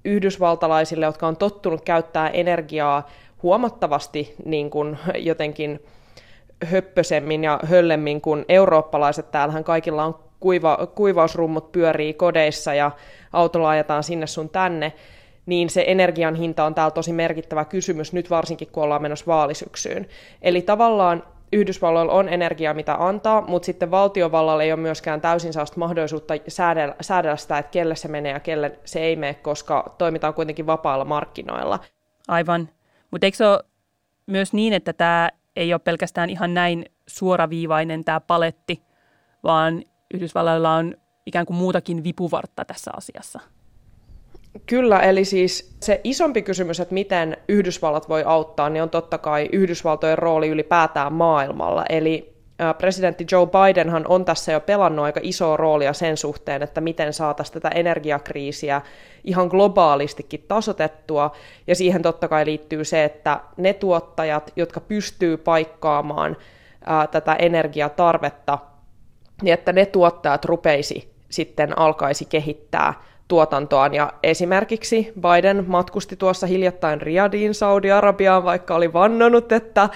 yhdysvaltalaisille, 0.05 1.05
jotka 1.05 1.27
on 1.27 1.37
tottunut 1.37 1.81
käyttää 1.81 2.29
energiaa 2.29 3.09
huomattavasti 3.43 4.35
niin 4.45 4.69
kuin 4.69 4.97
jotenkin 5.15 5.79
höppösemmin 6.65 7.43
ja 7.43 7.59
höllemmin 7.63 8.21
kuin 8.21 8.45
eurooppalaiset. 8.49 9.31
Täällähän 9.31 9.63
kaikilla 9.63 10.03
on 10.03 10.19
kuiva, 10.39 10.87
kuivausrummut 10.95 11.71
pyörii 11.71 12.13
kodeissa 12.13 12.73
ja 12.73 12.91
autolla 13.33 13.69
ajetaan 13.69 14.03
sinne 14.03 14.27
sun 14.27 14.49
tänne, 14.49 14.93
niin 15.45 15.69
se 15.69 15.83
energian 15.87 16.35
hinta 16.35 16.65
on 16.65 16.75
täällä 16.75 16.91
tosi 16.91 17.13
merkittävä 17.13 17.65
kysymys, 17.65 18.13
nyt 18.13 18.29
varsinkin 18.29 18.67
kun 18.71 18.83
ollaan 18.83 19.01
menossa 19.01 19.25
vaalisyksyyn. 19.27 20.07
Eli 20.41 20.61
tavallaan 20.61 21.23
Yhdysvalloilla 21.55 22.13
on 22.13 22.29
energiaa, 22.29 22.73
mitä 22.73 22.95
antaa, 22.99 23.41
mutta 23.41 23.65
sitten 23.65 23.91
valtiovallalla 23.91 24.63
ei 24.63 24.71
ole 24.71 24.81
myöskään 24.81 25.21
täysin 25.21 25.53
sellaista 25.53 25.79
mahdollisuutta 25.79 26.33
säädellä, 26.47 26.95
säädellä 27.01 27.37
sitä, 27.37 27.57
että 27.57 27.71
kelle 27.71 27.95
se 27.95 28.07
menee 28.07 28.31
ja 28.31 28.39
kelle 28.39 28.79
se 28.85 28.99
ei 28.99 29.15
mene, 29.15 29.33
koska 29.33 29.95
toimitaan 29.97 30.33
kuitenkin 30.33 30.65
vapailla 30.65 31.05
markkinoilla. 31.05 31.79
Aivan. 32.27 32.69
Mutta 33.11 33.27
eikö 33.27 33.37
se 33.37 33.47
ole 33.47 33.63
myös 34.27 34.53
niin, 34.53 34.73
että 34.73 34.93
tämä 34.93 35.29
ei 35.55 35.73
ole 35.73 35.79
pelkästään 35.79 36.29
ihan 36.29 36.53
näin 36.53 36.85
suoraviivainen 37.07 38.05
tämä 38.05 38.19
paletti, 38.19 38.83
vaan 39.43 39.83
Yhdysvalloilla 40.13 40.75
on 40.75 40.95
ikään 41.25 41.45
kuin 41.45 41.57
muutakin 41.57 42.03
vipuvartta 42.03 42.65
tässä 42.65 42.91
asiassa? 42.97 43.39
Kyllä, 44.65 44.99
eli 44.99 45.25
siis 45.25 45.75
se 45.79 46.01
isompi 46.03 46.41
kysymys, 46.41 46.79
että 46.79 46.93
miten 46.93 47.37
Yhdysvallat 47.49 48.09
voi 48.09 48.23
auttaa, 48.25 48.69
niin 48.69 48.83
on 48.83 48.89
totta 48.89 49.17
kai 49.17 49.49
Yhdysvaltojen 49.51 50.17
rooli 50.17 50.47
ylipäätään 50.47 51.13
maailmalla. 51.13 51.85
Eli 51.89 52.35
presidentti 52.77 53.25
Joe 53.31 53.47
Bidenhan 53.47 54.05
on 54.07 54.25
tässä 54.25 54.51
jo 54.51 54.59
pelannut 54.59 55.05
aika 55.05 55.19
isoa 55.23 55.57
roolia 55.57 55.93
sen 55.93 56.17
suhteen, 56.17 56.63
että 56.63 56.81
miten 56.81 57.13
saataisiin 57.13 57.53
tätä 57.53 57.69
energiakriisiä 57.69 58.81
ihan 59.23 59.47
globaalistikin 59.47 60.45
tasotettua. 60.47 61.31
Ja 61.67 61.75
siihen 61.75 62.01
totta 62.01 62.27
kai 62.27 62.45
liittyy 62.45 62.83
se, 62.83 63.03
että 63.03 63.39
ne 63.57 63.73
tuottajat, 63.73 64.53
jotka 64.55 64.79
pystyy 64.79 65.37
paikkaamaan 65.37 66.37
tätä 67.11 67.33
energiatarvetta, 67.33 68.57
niin 69.41 69.53
että 69.53 69.73
ne 69.73 69.85
tuottajat 69.85 70.45
rupeisi 70.45 71.15
sitten 71.29 71.79
alkaisi 71.79 72.25
kehittää 72.25 72.93
tuotantoaan. 73.27 73.93
Ja 73.93 74.13
esimerkiksi 74.23 75.13
Biden 75.21 75.63
matkusti 75.67 76.15
tuossa 76.15 76.47
hiljattain 76.47 77.01
Riadiin 77.01 77.53
Saudi-Arabiaan, 77.53 78.43
vaikka 78.43 78.75
oli 78.75 78.93
vannonut, 78.93 79.51
että 79.51 79.89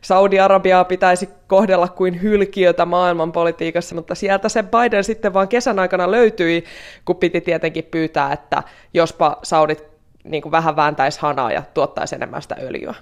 Saudi-Arabiaa 0.00 0.84
pitäisi 0.84 1.28
kohdella 1.46 1.88
kuin 1.88 2.22
hylkiötä 2.22 2.84
maailmanpolitiikassa, 2.84 3.94
mutta 3.94 4.14
sieltä 4.14 4.48
se 4.48 4.62
Biden 4.62 5.04
sitten 5.04 5.34
vaan 5.34 5.48
kesän 5.48 5.78
aikana 5.78 6.10
löytyi, 6.10 6.64
kun 7.04 7.16
piti 7.16 7.40
tietenkin 7.40 7.84
pyytää, 7.84 8.32
että 8.32 8.62
jospa 8.94 9.38
Saudit 9.42 9.84
niin 10.24 10.42
kuin 10.42 10.52
vähän 10.52 10.76
vääntäisi 10.76 11.20
hanaa 11.20 11.52
ja 11.52 11.62
tuottaisi 11.74 12.14
enemmän 12.14 12.42
sitä 12.42 12.56
öljyä 12.60 12.94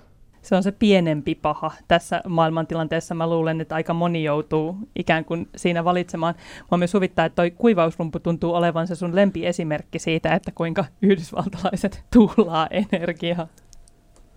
se 0.46 0.56
on 0.56 0.62
se 0.62 0.72
pienempi 0.72 1.34
paha 1.34 1.72
tässä 1.88 2.20
maailmantilanteessa. 2.28 3.14
Mä 3.14 3.30
luulen, 3.30 3.60
että 3.60 3.74
aika 3.74 3.94
moni 3.94 4.24
joutuu 4.24 4.76
ikään 4.96 5.24
kuin 5.24 5.48
siinä 5.56 5.84
valitsemaan. 5.84 6.34
Mä 6.70 6.78
myös 6.78 6.94
huvittaa, 6.94 7.24
että 7.24 7.36
toi 7.36 7.50
kuivausrumpu 7.50 8.20
tuntuu 8.20 8.54
olevan 8.54 8.86
se 8.86 8.94
sun 8.94 9.16
lempiesimerkki 9.16 9.98
siitä, 9.98 10.34
että 10.34 10.52
kuinka 10.54 10.84
yhdysvaltalaiset 11.02 12.04
tuhlaa 12.12 12.68
energiaa. 12.70 13.48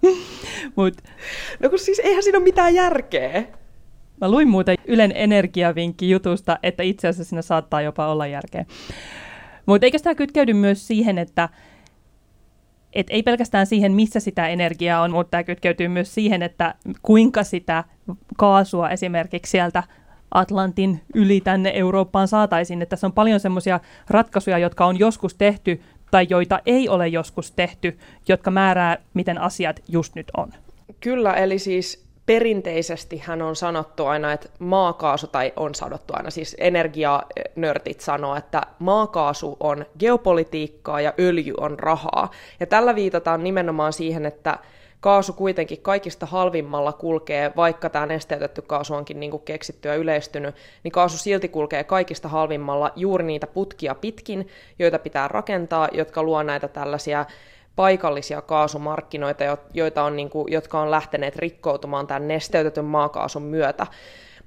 Mut. 0.75 0.93
No 1.59 1.69
kun 1.69 1.79
siis 1.79 1.99
eihän 1.99 2.23
siinä 2.23 2.37
ole 2.37 2.43
mitään 2.43 2.75
järkeä. 2.75 3.43
Mä 4.21 4.31
luin 4.31 4.47
muuten 4.47 4.77
Ylen 4.85 5.11
energiavinkki 5.15 6.09
jutusta, 6.09 6.59
että 6.63 6.83
itse 6.83 7.07
asiassa 7.07 7.29
siinä 7.29 7.41
saattaa 7.41 7.81
jopa 7.81 8.07
olla 8.07 8.27
järkeä. 8.27 8.65
Mutta 9.65 9.85
eikö 9.85 9.99
tämä 9.99 10.15
kytkeydy 10.15 10.53
myös 10.53 10.87
siihen, 10.87 11.17
että 11.17 11.49
et 12.93 13.07
ei 13.09 13.23
pelkästään 13.23 13.65
siihen, 13.65 13.91
missä 13.91 14.19
sitä 14.19 14.47
energiaa 14.47 15.01
on, 15.01 15.11
mutta 15.11 15.31
tämä 15.31 15.43
kytkeytyy 15.43 15.87
myös 15.87 16.13
siihen, 16.13 16.43
että 16.43 16.75
kuinka 17.01 17.43
sitä 17.43 17.83
kaasua 18.37 18.89
esimerkiksi 18.89 19.51
sieltä 19.51 19.83
Atlantin 20.31 21.01
yli 21.15 21.41
tänne 21.41 21.71
Eurooppaan 21.75 22.27
saataisiin. 22.27 22.81
Että 22.81 22.89
tässä 22.89 23.07
on 23.07 23.13
paljon 23.13 23.39
semmoisia 23.39 23.79
ratkaisuja, 24.09 24.57
jotka 24.57 24.85
on 24.85 24.99
joskus 24.99 25.35
tehty 25.35 25.81
tai 26.11 26.27
joita 26.29 26.59
ei 26.65 26.89
ole 26.89 27.07
joskus 27.07 27.51
tehty, 27.51 27.97
jotka 28.27 28.51
määrää, 28.51 28.97
miten 29.13 29.37
asiat 29.37 29.83
just 29.87 30.15
nyt 30.15 30.27
on. 30.37 30.51
Kyllä, 30.99 31.33
eli 31.33 31.59
siis 31.59 32.08
perinteisesti 32.29 33.17
hän 33.17 33.41
on 33.41 33.55
sanottu 33.55 34.05
aina, 34.05 34.33
että 34.33 34.49
maakaasu, 34.59 35.27
tai 35.27 35.53
on 35.55 35.75
sanottu 35.75 36.13
aina, 36.15 36.29
siis 36.29 36.55
energianörtit 36.59 37.99
sanoo, 37.99 38.35
että 38.35 38.61
maakaasu 38.79 39.57
on 39.59 39.85
geopolitiikkaa 39.99 41.01
ja 41.01 41.13
öljy 41.19 41.53
on 41.57 41.79
rahaa. 41.79 42.31
Ja 42.59 42.65
tällä 42.65 42.95
viitataan 42.95 43.43
nimenomaan 43.43 43.93
siihen, 43.93 44.25
että 44.25 44.57
kaasu 44.99 45.33
kuitenkin 45.33 45.81
kaikista 45.81 46.25
halvimmalla 46.25 46.93
kulkee, 46.93 47.51
vaikka 47.55 47.89
tämä 47.89 48.05
nesteytetty 48.05 48.61
kaasu 48.61 48.93
onkin 48.93 49.19
niin 49.19 49.31
kuin 49.31 49.43
keksitty 49.43 49.87
ja 49.87 49.95
yleistynyt, 49.95 50.55
niin 50.83 50.91
kaasu 50.91 51.17
silti 51.17 51.47
kulkee 51.47 51.83
kaikista 51.83 52.27
halvimmalla 52.27 52.91
juuri 52.95 53.23
niitä 53.23 53.47
putkia 53.47 53.95
pitkin, 53.95 54.47
joita 54.79 54.99
pitää 54.99 55.27
rakentaa, 55.27 55.89
jotka 55.91 56.23
luo 56.23 56.43
näitä 56.43 56.67
tällaisia 56.67 57.25
paikallisia 57.79 58.41
kaasumarkkinoita, 58.41 59.43
joita 59.73 60.03
on, 60.03 60.15
niin 60.15 60.29
kuin, 60.29 60.51
jotka 60.51 60.79
on 60.79 60.91
lähteneet 60.91 61.35
rikkoutumaan 61.35 62.07
tämän 62.07 62.27
nesteytetyn 62.27 62.85
maakaasun 62.85 63.41
myötä. 63.41 63.87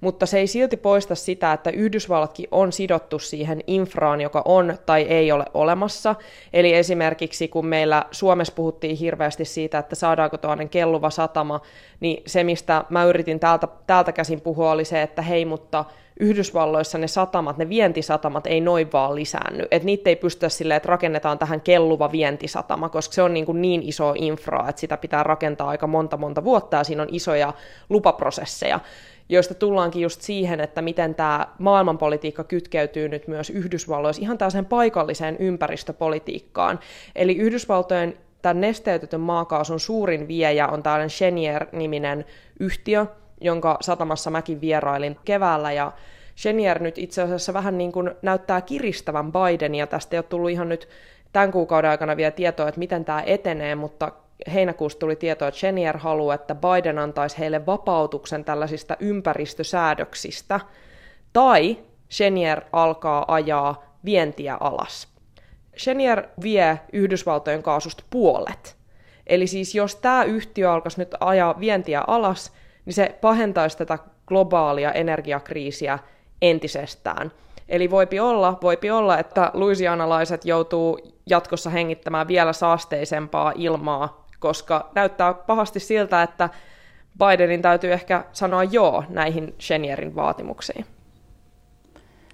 Mutta 0.03 0.27
se 0.27 0.39
ei 0.39 0.47
silti 0.47 0.77
poista 0.77 1.15
sitä, 1.15 1.53
että 1.53 1.71
Yhdysvallatkin 1.71 2.49
on 2.51 2.73
sidottu 2.73 3.19
siihen 3.19 3.61
infraan, 3.67 4.21
joka 4.21 4.43
on 4.45 4.79
tai 4.87 5.03
ei 5.03 5.33
ole 5.33 5.45
olemassa. 5.55 6.15
Eli 6.53 6.75
esimerkiksi 6.75 7.49
kun 7.49 7.67
meillä 7.67 8.05
Suomessa 8.11 8.55
puhuttiin 8.57 8.97
hirveästi 8.97 9.45
siitä, 9.45 9.79
että 9.79 9.95
saadaanko 9.95 10.39
tuonne 10.39 10.69
kelluva 10.69 11.11
satama, 11.11 11.61
niin 12.01 12.23
se, 12.27 12.45
mistä 12.45 12.85
mä 12.91 13.05
yritin 13.05 13.41
täältä, 13.41 13.69
täältä 13.87 14.13
käsin 14.13 14.41
puhua, 14.41 14.71
oli 14.71 14.85
se, 14.85 15.03
että 15.03 15.23
hei, 15.23 15.45
mutta 15.45 15.85
Yhdysvalloissa 16.21 16.99
ne 16.99 17.07
satamat, 17.07 17.59
ne 17.59 17.69
vientisatamat 17.69 18.47
ei 18.47 18.61
noin 18.61 18.93
vaan 18.93 19.15
lisäänny. 19.15 19.65
Että 19.71 19.87
niitä 19.87 20.11
ei 20.11 20.17
pystytä 20.17 20.49
silleen, 20.49 20.77
että 20.77 20.89
rakennetaan 20.89 21.39
tähän 21.39 21.61
kelluva 21.61 22.13
vientisatama, 22.13 22.89
koska 22.89 23.15
se 23.15 23.23
on 23.23 23.35
niin, 23.35 23.47
kuin 23.47 23.63
niin 23.63 23.83
iso 23.83 24.15
infra, 24.17 24.69
että 24.69 24.81
sitä 24.81 24.97
pitää 24.97 25.23
rakentaa 25.23 25.69
aika 25.69 25.87
monta 25.87 26.17
monta 26.17 26.45
vuotta 26.45 26.77
ja 26.77 26.85
siinä 26.85 27.03
on 27.03 27.09
isoja 27.11 27.53
lupaprosesseja 27.89 28.81
joista 29.33 29.55
tullaankin 29.55 30.03
just 30.03 30.23
siihen, 30.23 30.61
että 30.61 30.83
miten 30.83 31.15
tämä 31.15 31.47
maailmanpolitiikka 31.59 32.45
kytkeytyy 32.45 33.09
nyt 33.09 33.29
myös 33.29 33.51
Yhdysvalloissa 33.51 34.23
ihan 34.23 34.39
tällaiseen 34.39 34.67
paikalliseen 34.67 35.37
ympäristöpolitiikkaan. 35.37 36.81
Eli 37.15 37.37
Yhdysvaltojen 37.37 38.17
tämän 38.43 38.61
nesteytetyn 38.61 39.21
maakaasun 39.21 39.81
suurin 39.81 40.29
viejä 40.29 40.69
on 40.69 40.83
tällainen 40.83 41.09
Chenier-niminen 41.09 42.25
yhtiö, 42.61 43.07
jonka 43.41 43.77
satamassa 43.81 44.31
mäkin 44.31 44.61
vierailin 44.61 45.17
keväällä, 45.25 45.73
ja 45.73 45.93
Chenier 46.37 46.83
nyt 46.83 46.99
itse 46.99 47.23
asiassa 47.23 47.53
vähän 47.53 47.79
niin 47.79 47.93
kuin 47.93 48.11
näyttää 48.23 48.61
kiristävän 48.61 49.33
Bidenia. 49.33 49.87
Tästä 49.87 50.17
ei 50.17 50.19
ole 50.19 50.25
tullut 50.29 50.51
ihan 50.51 50.69
nyt 50.69 50.89
tämän 51.33 51.53
kuukauden 51.53 51.91
aikana 51.91 52.17
vielä 52.17 52.31
tietoa, 52.31 52.69
että 52.69 52.79
miten 52.79 53.05
tämä 53.05 53.23
etenee, 53.27 53.75
mutta 53.75 54.13
heinäkuussa 54.55 54.99
tuli 54.99 55.17
tietoa, 55.17 55.49
että 55.49 55.59
Chenier 55.59 55.99
haluaa, 55.99 56.35
että 56.35 56.55
Biden 56.55 56.99
antaisi 56.99 57.39
heille 57.39 57.67
vapautuksen 57.67 58.45
tällaisista 58.45 58.97
ympäristösäädöksistä, 59.01 60.61
tai 61.33 61.79
Chenier 62.11 62.61
alkaa 62.73 63.25
ajaa 63.29 63.85
vientiä 64.05 64.57
alas. 64.61 65.09
Chenier 65.77 66.23
vie 66.43 66.81
Yhdysvaltojen 66.93 67.63
kaasusta 67.63 68.05
puolet. 68.11 68.77
Eli 69.27 69.47
siis 69.47 69.75
jos 69.75 69.97
tämä 69.97 70.25
yhtiö 70.25 70.73
alkaisi 70.73 71.01
nyt 71.01 71.15
ajaa 71.21 71.61
vientiä 71.61 72.05
alas, 72.07 72.53
niin 72.85 72.95
se 72.95 73.19
pahentaisi 73.21 73.79
tätä 73.79 73.99
globaalia 74.27 74.93
energiakriisiä 74.93 75.99
entisestään. 76.43 77.33
Eli 77.69 77.91
voipi 77.91 78.21
olla, 78.21 78.59
voipi 78.63 78.91
olla, 78.91 79.19
että 79.19 79.51
luisianalaiset 79.55 80.45
joutuu 80.45 80.99
jatkossa 81.27 81.71
hengittämään 81.71 82.29
vielä 82.29 82.53
saasteisempaa 82.53 83.53
ilmaa, 83.57 84.22
koska 84.43 84.91
näyttää 84.95 85.35
pahasti 85.35 85.81
siltä, 85.81 86.23
että 86.23 86.49
Bidenin 87.19 87.63
täytyy 87.63 87.93
ehkä 87.93 88.25
sanoa 88.33 88.65
joo 88.65 89.05
näihin 89.09 89.55
Shenierin 89.61 90.15
vaatimuksiin. 90.15 90.87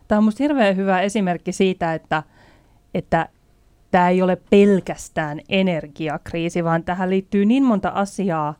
Tämä 0.08 0.16
on 0.16 0.24
minusta 0.24 0.42
hirveän 0.42 0.76
hyvä 0.76 1.00
esimerkki 1.00 1.52
siitä, 1.52 1.94
että, 1.94 2.22
että 2.94 3.28
tämä 3.90 4.08
ei 4.08 4.22
ole 4.22 4.36
pelkästään 4.50 5.40
energiakriisi, 5.48 6.64
vaan 6.64 6.84
tähän 6.84 7.10
liittyy 7.10 7.44
niin 7.44 7.64
monta 7.64 7.88
asiaa, 7.88 8.54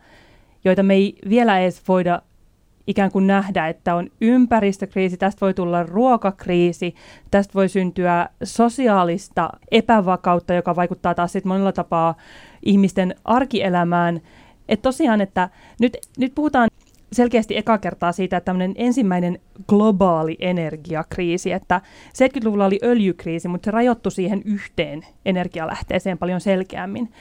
joita 0.65 0.83
me 0.83 0.95
ei 0.95 1.17
vielä 1.29 1.59
edes 1.59 1.83
voida 1.89 2.23
ikään 2.89 3.11
kuin 3.11 3.27
nähdä, 3.27 3.69
että 3.69 3.95
on 3.95 4.09
ympäristökriisi, 4.21 5.17
tästä 5.17 5.41
voi 5.41 5.55
tulla 5.55 5.83
ruokakriisi, 5.83 6.95
tästä 7.31 7.55
voi 7.55 7.69
syntyä 7.69 8.29
sosiaalista 8.43 9.51
epävakautta, 9.71 10.55
joka 10.55 10.77
vaikuttaa 10.77 11.15
taas 11.15 11.33
sitten 11.33 11.49
monella 11.49 11.73
tapaa 11.73 12.15
ihmisten 12.63 13.15
arkielämään. 13.25 14.21
Että 14.69 14.83
tosiaan, 14.83 15.21
että 15.21 15.49
nyt, 15.81 15.97
nyt 16.19 16.35
puhutaan 16.35 16.69
selkeästi 17.13 17.57
eka 17.57 17.79
kertaa 17.79 18.13
siitä, 18.13 18.37
että 18.37 18.45
tämmöinen 18.45 18.75
ensimmäinen 18.77 19.39
globaali 19.69 20.37
energiakriisi, 20.41 21.53
että 21.53 21.81
70-luvulla 22.09 22.67
oli 22.67 22.79
öljykriisi, 22.83 23.49
mutta 23.49 23.65
se 23.65 23.71
rajoittui 23.71 24.13
siihen 24.13 24.43
yhteen 24.45 25.07
energialähteeseen 25.25 26.19
paljon 26.19 26.41
selkeämmin. 26.41 27.13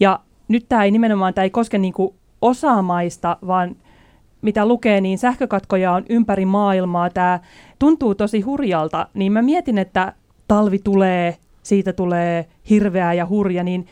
Ja 0.00 0.20
nyt 0.48 0.66
tämä 0.68 0.84
ei 0.84 0.90
nimenomaan, 0.90 1.34
tämä 1.34 1.42
ei 1.42 1.50
koske 1.50 1.78
niin 1.78 1.92
kuin 1.94 2.14
osaa 2.40 2.82
maista, 2.82 3.36
vaan 3.46 3.76
mitä 4.42 4.66
lukee, 4.66 5.00
niin 5.00 5.18
sähkökatkoja 5.18 5.92
on 5.92 6.04
ympäri 6.08 6.46
maailmaa. 6.46 7.10
Tämä 7.10 7.40
tuntuu 7.78 8.14
tosi 8.14 8.40
hurjalta, 8.40 9.06
niin 9.14 9.32
mä 9.32 9.42
mietin, 9.42 9.78
että 9.78 10.12
talvi 10.48 10.78
tulee, 10.78 11.36
siitä 11.62 11.92
tulee 11.92 12.46
hirveä 12.70 13.12
ja 13.12 13.26
hurja, 13.26 13.64
niin 13.64 13.86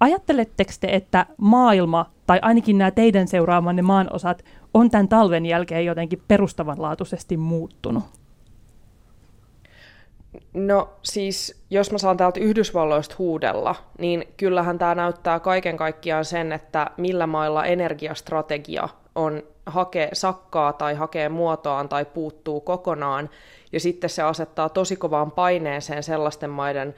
ajatteletteko 0.00 0.72
te, 0.80 0.88
että 0.90 1.26
maailma, 1.36 2.06
tai 2.26 2.38
ainakin 2.42 2.78
nämä 2.78 2.90
teidän 2.90 3.28
seuraamanne 3.28 3.82
maanosat, 3.82 4.44
on 4.74 4.90
tämän 4.90 5.08
talven 5.08 5.46
jälkeen 5.46 5.84
jotenkin 5.84 6.22
perustavanlaatuisesti 6.28 7.36
muuttunut? 7.36 8.04
No 10.54 10.88
siis, 11.02 11.62
jos 11.70 11.92
mä 11.92 11.98
saan 11.98 12.16
täältä 12.16 12.40
Yhdysvalloista 12.40 13.14
huudella, 13.18 13.74
niin 13.98 14.24
kyllähän 14.36 14.78
tämä 14.78 14.94
näyttää 14.94 15.40
kaiken 15.40 15.76
kaikkiaan 15.76 16.24
sen, 16.24 16.52
että 16.52 16.90
millä 16.96 17.26
mailla 17.26 17.64
energiastrategia 17.64 18.88
on 19.14 19.42
hakee 19.66 20.08
sakkaa 20.12 20.72
tai 20.72 20.94
hakee 20.94 21.28
muotoaan 21.28 21.88
tai 21.88 22.04
puuttuu 22.04 22.60
kokonaan, 22.60 23.30
ja 23.72 23.80
sitten 23.80 24.10
se 24.10 24.22
asettaa 24.22 24.68
tosi 24.68 24.96
kovaan 24.96 25.30
paineeseen 25.30 26.02
sellaisten 26.02 26.50
maiden 26.50 26.94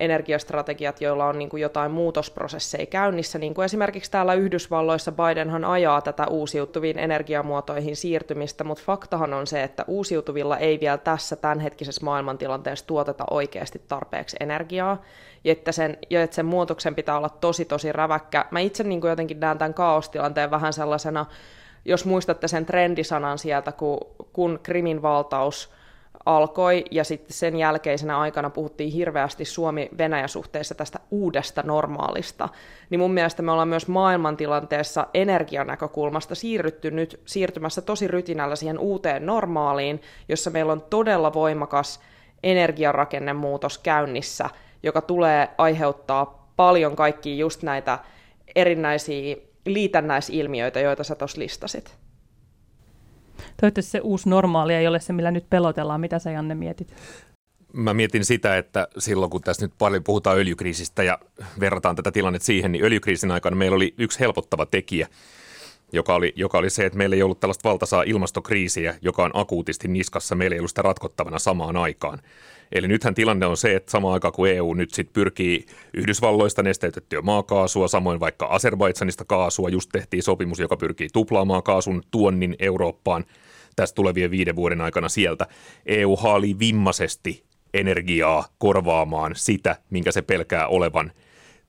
energiastrategiat, 0.00 1.00
joilla 1.00 1.26
on 1.26 1.38
niin 1.38 1.48
kuin 1.48 1.60
jotain 1.60 1.90
muutosprosesseja 1.90 2.86
käynnissä, 2.86 3.38
niin 3.38 3.54
kuin 3.54 3.64
esimerkiksi 3.64 4.10
täällä 4.10 4.34
Yhdysvalloissa 4.34 5.12
Bidenhan 5.12 5.64
ajaa 5.64 6.00
tätä 6.00 6.26
uusiutuviin 6.26 6.98
energiamuotoihin 6.98 7.96
siirtymistä, 7.96 8.64
mutta 8.64 8.84
faktahan 8.86 9.34
on 9.34 9.46
se, 9.46 9.62
että 9.62 9.84
uusiutuvilla 9.86 10.58
ei 10.58 10.80
vielä 10.80 10.98
tässä 10.98 11.36
tämänhetkisessä 11.36 12.04
maailmantilanteessa 12.04 12.86
tuoteta 12.86 13.24
oikeasti 13.30 13.82
tarpeeksi 13.88 14.36
energiaa, 14.40 15.02
ja 15.44 15.52
että 15.52 15.72
sen, 15.72 15.98
ja 16.10 16.22
että 16.22 16.36
sen 16.36 16.46
muutoksen 16.46 16.94
pitää 16.94 17.16
olla 17.16 17.28
tosi 17.28 17.64
tosi 17.64 17.92
räväkkä. 17.92 18.44
Mä 18.50 18.60
itse 18.60 18.84
niin 18.84 19.00
kuin 19.00 19.08
jotenkin 19.08 19.40
näen 19.40 19.58
tämän 19.58 19.74
kaostilanteen 19.74 20.50
vähän 20.50 20.72
sellaisena, 20.72 21.26
jos 21.84 22.04
muistatte 22.04 22.48
sen 22.48 22.66
trendisanan 22.66 23.38
sieltä, 23.38 23.72
kun, 23.72 23.98
kun 24.32 24.60
Krimin 24.62 25.02
valtaus 25.02 25.70
alkoi 26.26 26.84
ja 26.90 27.04
sitten 27.04 27.32
sen 27.32 27.56
jälkeisenä 27.56 28.18
aikana 28.18 28.50
puhuttiin 28.50 28.92
hirveästi 28.92 29.44
Suomi-Venäjä-suhteessa 29.44 30.74
tästä 30.74 30.98
uudesta 31.10 31.62
normaalista, 31.62 32.48
niin 32.90 33.00
mun 33.00 33.14
mielestä 33.14 33.42
me 33.42 33.52
ollaan 33.52 33.68
myös 33.68 33.88
maailmantilanteessa 33.88 35.06
energianäkökulmasta 35.14 36.34
siirrytty 36.34 36.90
nyt 36.90 37.20
siirtymässä 37.24 37.82
tosi 37.82 38.08
rytinällä 38.08 38.56
siihen 38.56 38.78
uuteen 38.78 39.26
normaaliin, 39.26 40.02
jossa 40.28 40.50
meillä 40.50 40.72
on 40.72 40.82
todella 40.90 41.32
voimakas 41.32 42.00
energiarakennemuutos 42.42 43.78
käynnissä, 43.78 44.50
joka 44.82 45.00
tulee 45.00 45.48
aiheuttaa 45.58 46.52
paljon 46.56 46.96
kaikkia 46.96 47.34
just 47.34 47.62
näitä 47.62 47.98
erinäisiä 48.54 49.36
liitännäisilmiöitä, 49.66 50.80
joita 50.80 51.04
sä 51.04 51.14
tuossa 51.14 51.40
listasit. 51.40 51.96
Toivottavasti 53.60 53.90
se 53.90 54.00
uusi 54.00 54.28
normaali 54.28 54.74
ei 54.74 54.86
ole 54.86 55.00
se, 55.00 55.12
millä 55.12 55.30
nyt 55.30 55.50
pelotellaan. 55.50 56.00
Mitä 56.00 56.18
sä 56.18 56.30
Janne 56.30 56.54
mietit? 56.54 56.94
Mä 57.72 57.94
mietin 57.94 58.24
sitä, 58.24 58.58
että 58.58 58.88
silloin 58.98 59.30
kun 59.30 59.40
tässä 59.40 59.66
nyt 59.66 59.74
paljon 59.78 60.04
puhutaan 60.04 60.38
öljykriisistä 60.38 61.02
ja 61.02 61.18
verrataan 61.60 61.96
tätä 61.96 62.12
tilannetta 62.12 62.46
siihen, 62.46 62.72
niin 62.72 62.84
öljykriisin 62.84 63.30
aikana 63.30 63.56
meillä 63.56 63.74
oli 63.74 63.94
yksi 63.98 64.20
helpottava 64.20 64.66
tekijä, 64.66 65.08
joka 65.92 66.14
oli, 66.14 66.32
joka 66.36 66.58
oli 66.58 66.70
se, 66.70 66.86
että 66.86 66.98
meillä 66.98 67.16
ei 67.16 67.22
ollut 67.22 67.40
tällaista 67.40 67.68
valtaisaa 67.68 68.02
ilmastokriisiä, 68.02 68.94
joka 69.02 69.24
on 69.24 69.30
akuutisti 69.34 69.88
niskassa, 69.88 70.34
meillä 70.34 70.54
ei 70.54 70.60
ollut 70.60 70.70
sitä 70.70 70.82
ratkottavana 70.82 71.38
samaan 71.38 71.76
aikaan. 71.76 72.18
Eli 72.72 72.88
nythän 72.88 73.14
tilanne 73.14 73.46
on 73.46 73.56
se, 73.56 73.76
että 73.76 73.90
samaan 73.90 74.14
aikaan 74.14 74.32
kuin 74.32 74.52
EU 74.52 74.74
nyt 74.74 74.94
sit 74.94 75.12
pyrkii 75.12 75.66
Yhdysvalloista 75.94 76.62
nesteytettyä 76.62 77.22
maakaasua, 77.22 77.88
samoin 77.88 78.20
vaikka 78.20 78.46
Azerbaidsanista 78.46 79.24
kaasua, 79.24 79.68
just 79.68 79.90
tehtiin 79.92 80.22
sopimus, 80.22 80.58
joka 80.58 80.76
pyrkii 80.76 81.08
tuplaamaan 81.12 81.62
kaasun 81.62 82.02
tuonnin 82.10 82.56
Eurooppaan 82.58 83.24
tästä 83.76 83.94
tulevien 83.94 84.30
viiden 84.30 84.56
vuoden 84.56 84.80
aikana 84.80 85.08
sieltä. 85.08 85.46
EU 85.86 86.16
haalii 86.16 86.58
vimmaisesti 86.58 87.44
energiaa 87.74 88.44
korvaamaan 88.58 89.32
sitä, 89.36 89.76
minkä 89.90 90.12
se 90.12 90.22
pelkää 90.22 90.66
olevan 90.66 91.12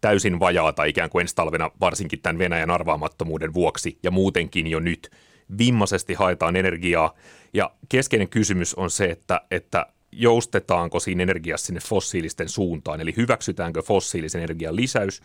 täysin 0.01 0.39
vajaata 0.39 0.83
ikään 0.83 1.09
kuin 1.09 1.21
ensi 1.21 1.35
talvena, 1.35 1.71
varsinkin 1.79 2.21
tämän 2.21 2.39
Venäjän 2.39 2.71
arvaamattomuuden 2.71 3.53
vuoksi 3.53 3.99
ja 4.03 4.11
muutenkin 4.11 4.67
jo 4.67 4.79
nyt. 4.79 5.11
Vimmaisesti 5.57 6.13
haetaan 6.13 6.55
energiaa 6.55 7.15
ja 7.53 7.71
keskeinen 7.89 8.29
kysymys 8.29 8.75
on 8.75 8.91
se, 8.91 9.05
että, 9.05 9.41
että 9.51 9.85
joustetaanko 10.11 10.99
siinä 10.99 11.23
energiassa 11.23 11.65
sinne 11.65 11.81
fossiilisten 11.81 12.49
suuntaan, 12.49 13.01
eli 13.01 13.13
hyväksytäänkö 13.17 13.81
fossiilisen 13.81 14.41
energian 14.41 14.75
lisäys 14.75 15.21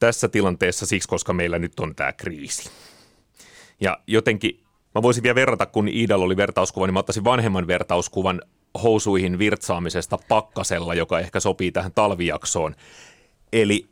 tässä 0.00 0.28
tilanteessa 0.28 0.86
siksi, 0.86 1.08
koska 1.08 1.32
meillä 1.32 1.58
nyt 1.58 1.80
on 1.80 1.94
tämä 1.94 2.12
kriisi. 2.12 2.70
Ja 3.80 3.98
jotenkin 4.06 4.60
mä 4.94 5.02
voisin 5.02 5.22
vielä 5.22 5.34
verrata, 5.34 5.66
kun 5.66 5.88
Iidalla 5.88 6.24
oli 6.24 6.36
vertauskuva, 6.36 6.86
niin 6.86 6.94
mä 6.94 6.98
ottaisin 6.98 7.24
vanhemman 7.24 7.66
vertauskuvan 7.66 8.42
housuihin 8.82 9.38
virtsaamisesta 9.38 10.18
pakkasella, 10.28 10.94
joka 10.94 11.20
ehkä 11.20 11.40
sopii 11.40 11.72
tähän 11.72 11.92
talvijaksoon. 11.94 12.74
Eli 13.52 13.88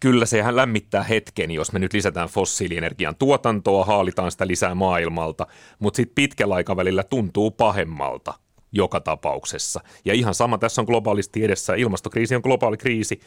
kyllä 0.00 0.26
sehän 0.26 0.56
lämmittää 0.56 1.02
hetken, 1.02 1.50
jos 1.50 1.72
me 1.72 1.78
nyt 1.78 1.92
lisätään 1.92 2.28
fossiilienergian 2.28 3.16
tuotantoa, 3.16 3.84
haalitaan 3.84 4.30
sitä 4.30 4.46
lisää 4.46 4.74
maailmalta, 4.74 5.46
mutta 5.78 5.96
sitten 5.96 6.14
pitkällä 6.14 6.54
aikavälillä 6.54 7.02
tuntuu 7.02 7.50
pahemmalta 7.50 8.34
joka 8.72 9.00
tapauksessa. 9.00 9.80
Ja 10.04 10.14
ihan 10.14 10.34
sama 10.34 10.58
tässä 10.58 10.82
on 10.82 10.86
globaalisti 10.86 11.44
edessä. 11.44 11.74
Ilmastokriisi 11.74 12.34
on 12.34 12.40
globaali 12.44 12.76
kriisi. 12.76 13.20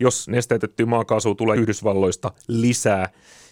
Jos 0.00 0.28
nesteytettyä 0.28 0.86
maakaasua 0.86 1.34
tulee 1.34 1.56
Yhdysvalloista 1.56 2.32
lisää, 2.48 3.08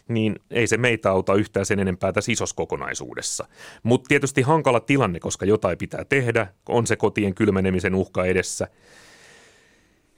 niin 0.09 0.37
ei 0.51 0.67
se 0.67 0.77
meitä 0.77 1.11
auta 1.11 1.35
yhtään 1.35 1.67
sen 1.67 1.81
enempää 1.81 2.13
tässä 2.13 2.33
isossa 2.33 2.57
kokonaisuudessa. 2.57 3.49
Mutta 3.83 4.09
tietysti 4.09 4.43
hankala 4.43 4.81
tilanne, 4.81 5.21
koska 5.21 5.47
jotain 5.47 5.79
pitää 5.79 6.05
tehdä, 6.05 6.47
on 6.69 6.87
se 6.87 6.97
kotien 6.97 7.35
kylmenemisen 7.35 7.95
uhka 7.95 8.25
edessä. 8.25 8.69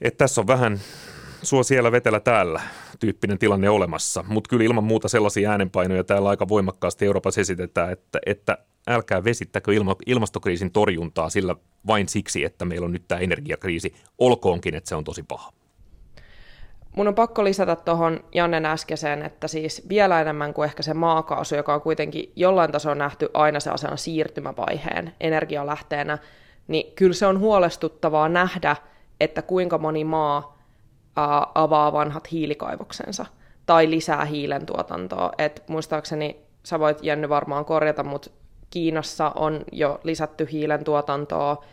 Et 0.01 0.17
tässä 0.17 0.41
on 0.41 0.47
vähän 0.47 0.79
suo 1.47 1.63
siellä 1.63 1.91
vetelä 1.91 2.19
täällä 2.19 2.61
tyyppinen 2.99 3.39
tilanne 3.39 3.69
olemassa, 3.69 4.23
mutta 4.27 4.49
kyllä 4.49 4.63
ilman 4.63 4.83
muuta 4.83 5.07
sellaisia 5.07 5.51
äänenpainoja 5.51 6.03
täällä 6.03 6.29
aika 6.29 6.47
voimakkaasti 6.47 7.05
Euroopassa 7.05 7.41
esitetään, 7.41 7.91
että, 7.91 8.19
että 8.25 8.57
älkää 8.87 9.23
vesittäkö 9.23 9.73
ilma, 9.73 9.95
ilmastokriisin 10.05 10.71
torjuntaa 10.71 11.29
sillä 11.29 11.55
vain 11.87 12.09
siksi, 12.09 12.43
että 12.43 12.65
meillä 12.65 12.85
on 12.85 12.91
nyt 12.91 13.07
tämä 13.07 13.21
energiakriisi, 13.21 13.93
olkoonkin, 14.17 14.75
että 14.75 14.89
se 14.89 14.95
on 14.95 15.03
tosi 15.03 15.23
paha. 15.23 15.51
Mun 16.95 17.07
on 17.07 17.15
pakko 17.15 17.43
lisätä 17.43 17.75
tuohon 17.75 18.19
Jannen 18.33 18.65
äskeiseen, 18.65 19.21
että 19.23 19.47
siis 19.47 19.89
vielä 19.89 20.21
enemmän 20.21 20.53
kuin 20.53 20.65
ehkä 20.65 20.83
se 20.83 20.93
maakaasu, 20.93 21.55
joka 21.55 21.73
on 21.73 21.81
kuitenkin 21.81 22.31
jollain 22.35 22.71
tasolla 22.71 22.95
nähty 22.95 23.29
aina 23.33 23.59
se 23.59 23.69
asena 23.69 23.97
siirtymävaiheen 23.97 25.15
energialähteenä, 25.19 26.17
niin 26.67 26.93
kyllä 26.95 27.13
se 27.13 27.25
on 27.25 27.39
huolestuttavaa 27.39 28.29
nähdä, 28.29 28.75
että 29.19 29.41
kuinka 29.41 29.77
moni 29.77 30.03
maa 30.03 30.56
avaa 31.55 31.93
vanhat 31.93 32.31
hiilikaivoksensa 32.31 33.25
tai 33.65 33.89
lisää 33.89 34.25
hiilen 34.25 34.65
tuotantoa. 34.65 35.31
Et 35.37 35.63
muistaakseni, 35.67 36.39
sä 36.63 36.79
voit 36.79 37.03
Jenny 37.03 37.29
varmaan 37.29 37.65
korjata, 37.65 38.03
mutta 38.03 38.29
Kiinassa 38.69 39.31
on 39.35 39.61
jo 39.71 39.99
lisätty 40.03 40.47
hiilen 40.51 40.83
tuotantoa. 40.83 41.63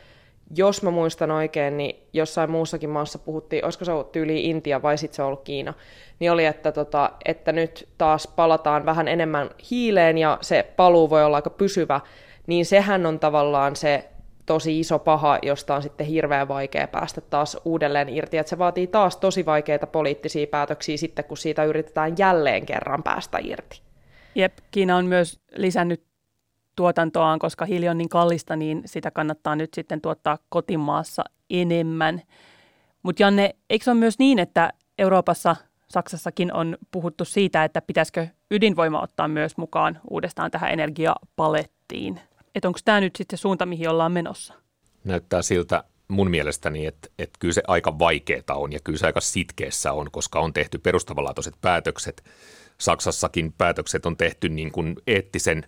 Jos 0.56 0.82
mä 0.82 0.90
muistan 0.90 1.30
oikein, 1.30 1.76
niin 1.76 1.96
jossain 2.12 2.50
muussakin 2.50 2.90
maassa 2.90 3.18
puhuttiin, 3.18 3.64
olisiko 3.64 3.84
se 3.84 3.92
ollut 3.92 4.12
tyyli 4.12 4.50
Intia 4.50 4.82
vai 4.82 4.98
sitten 4.98 5.16
se 5.16 5.22
ollut 5.22 5.42
Kiina, 5.42 5.74
niin 6.20 6.32
oli, 6.32 6.46
että, 6.46 6.72
tota, 6.72 7.10
että 7.24 7.52
nyt 7.52 7.88
taas 7.98 8.26
palataan 8.26 8.86
vähän 8.86 9.08
enemmän 9.08 9.50
hiileen 9.70 10.18
ja 10.18 10.38
se 10.40 10.72
paluu 10.76 11.10
voi 11.10 11.24
olla 11.24 11.36
aika 11.36 11.50
pysyvä, 11.50 12.00
niin 12.46 12.66
sehän 12.66 13.06
on 13.06 13.18
tavallaan 13.18 13.76
se 13.76 14.08
tosi 14.46 14.80
iso 14.80 14.98
paha, 14.98 15.38
josta 15.42 15.74
on 15.74 15.82
sitten 15.82 16.06
hirveän 16.06 16.48
vaikea 16.48 16.88
päästä 16.88 17.20
taas 17.20 17.56
uudelleen 17.64 18.08
irti. 18.08 18.38
Että 18.38 18.50
se 18.50 18.58
vaatii 18.58 18.86
taas 18.86 19.16
tosi 19.16 19.46
vaikeita 19.46 19.86
poliittisia 19.86 20.46
päätöksiä 20.46 20.96
sitten, 20.96 21.24
kun 21.24 21.36
siitä 21.36 21.64
yritetään 21.64 22.14
jälleen 22.18 22.66
kerran 22.66 23.02
päästä 23.02 23.38
irti. 23.42 23.80
Jep, 24.34 24.58
Kiina 24.70 24.96
on 24.96 25.06
myös 25.06 25.40
lisännyt 25.56 26.04
tuotantoaan, 26.76 27.38
koska 27.38 27.64
hiili 27.64 27.88
on 27.88 27.98
niin 27.98 28.08
kallista, 28.08 28.56
niin 28.56 28.82
sitä 28.86 29.10
kannattaa 29.10 29.56
nyt 29.56 29.74
sitten 29.74 30.00
tuottaa 30.00 30.38
kotimaassa 30.48 31.24
enemmän. 31.50 32.22
Mutta 33.02 33.22
Janne, 33.22 33.54
eikö 33.70 33.84
se 33.84 33.90
ole 33.90 33.98
myös 33.98 34.18
niin, 34.18 34.38
että 34.38 34.72
Euroopassa, 34.98 35.56
Saksassakin 35.90 36.52
on 36.52 36.78
puhuttu 36.90 37.24
siitä, 37.24 37.64
että 37.64 37.82
pitäisikö 37.82 38.26
ydinvoima 38.50 39.00
ottaa 39.00 39.28
myös 39.28 39.56
mukaan 39.56 40.00
uudestaan 40.10 40.50
tähän 40.50 40.70
energiapalettiin? 40.70 42.20
Että 42.54 42.68
onko 42.68 42.78
tämä 42.84 43.00
nyt 43.00 43.16
sitten 43.16 43.38
suunta, 43.38 43.66
mihin 43.66 43.88
ollaan 43.88 44.12
menossa? 44.12 44.54
Näyttää 45.04 45.42
siltä 45.42 45.84
mun 46.08 46.30
mielestäni, 46.30 46.86
että, 46.86 47.08
että 47.18 47.38
kyllä 47.38 47.54
se 47.54 47.62
aika 47.68 47.98
vaikeaa 47.98 48.54
on 48.54 48.72
ja 48.72 48.78
kyllä 48.84 48.98
se 48.98 49.06
aika 49.06 49.20
sitkeessä 49.20 49.92
on, 49.92 50.10
koska 50.10 50.40
on 50.40 50.52
tehty 50.52 50.78
perustavanlaatuiset 50.78 51.54
päätökset. 51.60 52.24
Saksassakin 52.78 53.52
päätökset 53.52 54.06
on 54.06 54.16
tehty 54.16 54.48
niin 54.48 54.72
kuin 54.72 54.96
eettisen 55.06 55.66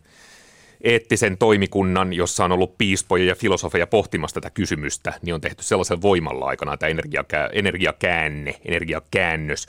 eettisen 0.81 1.39
toimikunnan, 1.39 2.13
jossa 2.13 2.45
on 2.45 2.53
ollut 2.53 2.79
piispoja 2.79 3.25
ja 3.25 3.35
filosofeja 3.35 3.87
pohtimassa 3.87 4.35
tätä 4.35 4.51
kysymystä, 4.51 5.13
niin 5.23 5.35
on 5.35 5.41
tehty 5.41 5.63
sellaisella 5.63 6.03
voimalla 6.03 6.47
aikana 6.47 6.77
tämä 6.77 6.91
energiakä- 6.91 7.51
energiakäänne, 7.53 8.55
energiakäännös, 8.65 9.67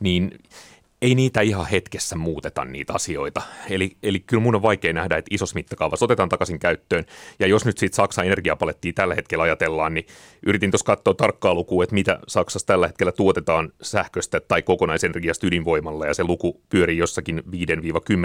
niin 0.00 0.38
ei 1.06 1.14
niitä 1.14 1.40
ihan 1.40 1.66
hetkessä 1.66 2.16
muuteta 2.16 2.64
niitä 2.64 2.92
asioita. 2.92 3.42
Eli, 3.70 3.96
eli 4.02 4.20
kyllä 4.20 4.42
mun 4.42 4.54
on 4.54 4.62
vaikea 4.62 4.92
nähdä, 4.92 5.16
että 5.16 5.34
isossa 5.34 5.54
mittakaavassa 5.54 6.04
otetaan 6.04 6.28
takaisin 6.28 6.58
käyttöön. 6.58 7.04
Ja 7.38 7.46
jos 7.46 7.64
nyt 7.64 7.78
siitä 7.78 7.96
Saksan 7.96 8.26
energiapalettia 8.26 8.92
tällä 8.92 9.14
hetkellä 9.14 9.44
ajatellaan, 9.44 9.94
niin 9.94 10.06
yritin 10.46 10.70
tuossa 10.70 10.84
katsoa 10.84 11.14
tarkkaa 11.14 11.54
lukua, 11.54 11.84
että 11.84 11.94
mitä 11.94 12.18
Saksassa 12.28 12.66
tällä 12.66 12.86
hetkellä 12.86 13.12
tuotetaan 13.12 13.72
sähköstä 13.82 14.40
tai 14.40 14.62
kokonaisenergiasta 14.62 15.46
ydinvoimalla, 15.46 16.06
ja 16.06 16.14
se 16.14 16.24
luku 16.24 16.60
pyörii 16.68 16.98
jossakin 16.98 17.42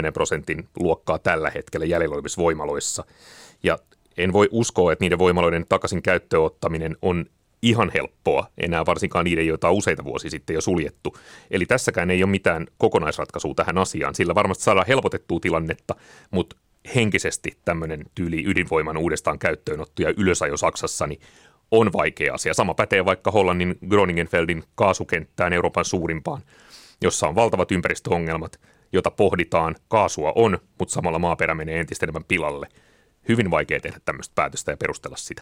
5-10 0.09 0.11
prosentin 0.13 0.69
luokkaa 0.79 1.19
tällä 1.19 1.49
hetkellä 1.49 1.85
jäljellä 1.85 2.15
olevissa 2.15 2.41
voimaloissa. 2.41 3.03
Ja 3.63 3.79
en 4.17 4.33
voi 4.33 4.47
uskoa, 4.51 4.91
että 4.91 5.05
niiden 5.05 5.19
voimaloiden 5.19 5.65
takaisin 5.69 6.01
käyttöönottaminen 6.01 6.97
on 7.01 7.25
ihan 7.61 7.91
helppoa, 7.93 8.47
enää 8.57 8.85
varsinkaan 8.85 9.25
niiden, 9.25 9.47
joita 9.47 9.69
on 9.69 9.75
useita 9.75 10.03
vuosia 10.03 10.31
sitten 10.31 10.53
jo 10.53 10.61
suljettu. 10.61 11.17
Eli 11.51 11.65
tässäkään 11.65 12.11
ei 12.11 12.23
ole 12.23 12.31
mitään 12.31 12.67
kokonaisratkaisua 12.77 13.53
tähän 13.53 13.77
asiaan. 13.77 14.15
Sillä 14.15 14.35
varmasti 14.35 14.63
saadaan 14.63 14.87
helpotettua 14.87 15.39
tilannetta, 15.39 15.95
mutta 16.31 16.55
henkisesti 16.95 17.57
tämmöinen 17.65 18.03
tyyli 18.15 18.43
ydinvoiman 18.45 18.97
uudestaan 18.97 19.39
käyttöönotto 19.39 20.01
ja 20.01 20.13
ylösajo 20.17 20.57
Saksassa 20.57 21.07
niin 21.07 21.21
on 21.71 21.93
vaikea 21.93 22.33
asia. 22.33 22.53
Sama 22.53 22.73
pätee 22.73 23.05
vaikka 23.05 23.31
Hollannin 23.31 23.77
Groningenfeldin 23.89 24.63
kaasukenttään 24.75 25.53
Euroopan 25.53 25.85
suurimpaan, 25.85 26.41
jossa 27.01 27.27
on 27.27 27.35
valtavat 27.35 27.71
ympäristöongelmat, 27.71 28.59
jota 28.93 29.11
pohditaan. 29.11 29.75
Kaasua 29.87 30.33
on, 30.35 30.57
mutta 30.79 30.93
samalla 30.93 31.19
maaperä 31.19 31.55
menee 31.55 31.79
entistä 31.79 32.05
enemmän 32.05 32.25
pilalle. 32.27 32.67
Hyvin 33.27 33.51
vaikea 33.51 33.79
tehdä 33.79 33.99
tämmöistä 34.05 34.35
päätöstä 34.35 34.71
ja 34.71 34.77
perustella 34.77 35.17
sitä. 35.17 35.41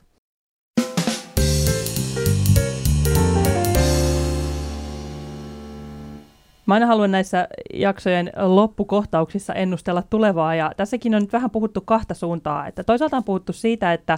Mä 6.69 6.73
aina 6.73 6.85
haluan 6.85 7.11
näissä 7.11 7.47
jaksojen 7.73 8.31
loppukohtauksissa 8.37 9.53
ennustella 9.53 10.03
tulevaa, 10.09 10.55
ja 10.55 10.71
tässäkin 10.77 11.15
on 11.15 11.21
nyt 11.21 11.33
vähän 11.33 11.51
puhuttu 11.51 11.81
kahta 11.81 12.13
suuntaa. 12.13 12.67
Että 12.67 12.83
toisaalta 12.83 13.17
on 13.17 13.23
puhuttu 13.23 13.53
siitä, 13.53 13.93
että 13.93 14.17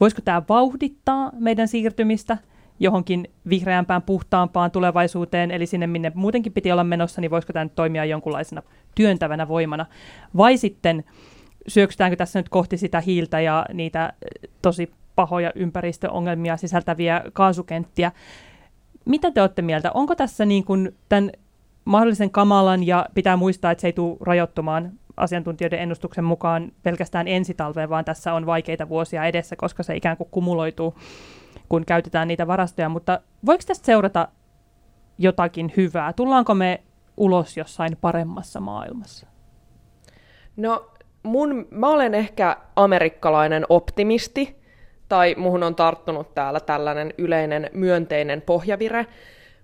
voisiko 0.00 0.22
tämä 0.24 0.42
vauhdittaa 0.48 1.30
meidän 1.38 1.68
siirtymistä 1.68 2.38
johonkin 2.80 3.28
vihreämpään, 3.48 4.02
puhtaampaan 4.02 4.70
tulevaisuuteen, 4.70 5.50
eli 5.50 5.66
sinne, 5.66 5.86
minne 5.86 6.12
muutenkin 6.14 6.52
piti 6.52 6.72
olla 6.72 6.84
menossa, 6.84 7.20
niin 7.20 7.30
voisiko 7.30 7.52
tämä 7.52 7.64
nyt 7.64 7.74
toimia 7.74 8.04
jonkunlaisena 8.04 8.62
työntävänä 8.94 9.48
voimana. 9.48 9.86
Vai 10.36 10.56
sitten 10.56 11.04
syöksytäänkö 11.68 12.16
tässä 12.16 12.38
nyt 12.38 12.48
kohti 12.48 12.76
sitä 12.76 13.00
hiiltä 13.00 13.40
ja 13.40 13.66
niitä 13.72 14.12
tosi 14.62 14.92
pahoja 15.14 15.52
ympäristöongelmia 15.54 16.56
sisältäviä 16.56 17.22
kaasukenttiä. 17.32 18.12
Mitä 19.04 19.30
te 19.30 19.40
olette 19.40 19.62
mieltä? 19.62 19.92
Onko 19.92 20.14
tässä 20.14 20.44
niin 20.44 20.64
kuin 20.64 20.94
tämän 21.08 21.30
mahdollisen 21.84 22.30
kamalan 22.30 22.86
ja 22.86 23.06
pitää 23.14 23.36
muistaa, 23.36 23.70
että 23.70 23.80
se 23.82 23.88
ei 23.88 23.92
tule 23.92 24.16
rajoittumaan 24.20 24.92
asiantuntijoiden 25.16 25.78
ennustuksen 25.78 26.24
mukaan 26.24 26.72
pelkästään 26.82 27.28
ensi 27.28 27.54
talveen, 27.54 27.88
vaan 27.88 28.04
tässä 28.04 28.34
on 28.34 28.46
vaikeita 28.46 28.88
vuosia 28.88 29.24
edessä, 29.24 29.56
koska 29.56 29.82
se 29.82 29.96
ikään 29.96 30.16
kuin 30.16 30.28
kumuloituu, 30.30 30.94
kun 31.68 31.84
käytetään 31.84 32.28
niitä 32.28 32.46
varastoja. 32.46 32.88
Mutta 32.88 33.20
voiko 33.46 33.62
tästä 33.66 33.86
seurata 33.86 34.28
jotakin 35.18 35.72
hyvää? 35.76 36.12
Tullaanko 36.12 36.54
me 36.54 36.82
ulos 37.16 37.56
jossain 37.56 37.96
paremmassa 38.00 38.60
maailmassa? 38.60 39.26
No, 40.56 40.90
mun, 41.22 41.68
mä 41.70 41.88
olen 41.88 42.14
ehkä 42.14 42.56
amerikkalainen 42.76 43.66
optimisti, 43.68 44.62
tai 45.08 45.34
muhun 45.38 45.62
on 45.62 45.74
tarttunut 45.74 46.34
täällä 46.34 46.60
tällainen 46.60 47.14
yleinen 47.18 47.70
myönteinen 47.72 48.42
pohjavire, 48.42 49.06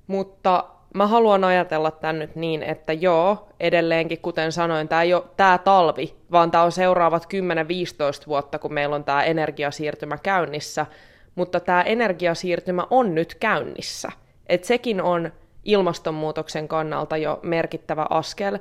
mutta 0.06 0.64
mä 0.94 1.06
haluan 1.06 1.44
ajatella 1.44 1.90
tämän 1.90 2.18
nyt 2.18 2.36
niin, 2.36 2.62
että 2.62 2.92
joo, 2.92 3.48
edelleenkin, 3.60 4.18
kuten 4.20 4.52
sanoin, 4.52 4.88
tämä 4.88 5.02
ei 5.02 5.14
ole 5.14 5.24
tämä 5.36 5.58
talvi, 5.58 6.14
vaan 6.32 6.50
tämä 6.50 6.64
on 6.64 6.72
seuraavat 6.72 7.24
10-15 7.24 8.26
vuotta, 8.26 8.58
kun 8.58 8.74
meillä 8.74 8.96
on 8.96 9.04
tämä 9.04 9.24
energiasiirtymä 9.24 10.18
käynnissä, 10.18 10.86
mutta 11.34 11.60
tämä 11.60 11.82
energiasiirtymä 11.82 12.86
on 12.90 13.14
nyt 13.14 13.34
käynnissä. 13.34 14.08
Et 14.46 14.64
sekin 14.64 15.02
on 15.02 15.32
ilmastonmuutoksen 15.64 16.68
kannalta 16.68 17.16
jo 17.16 17.40
merkittävä 17.42 18.06
askel. 18.10 18.58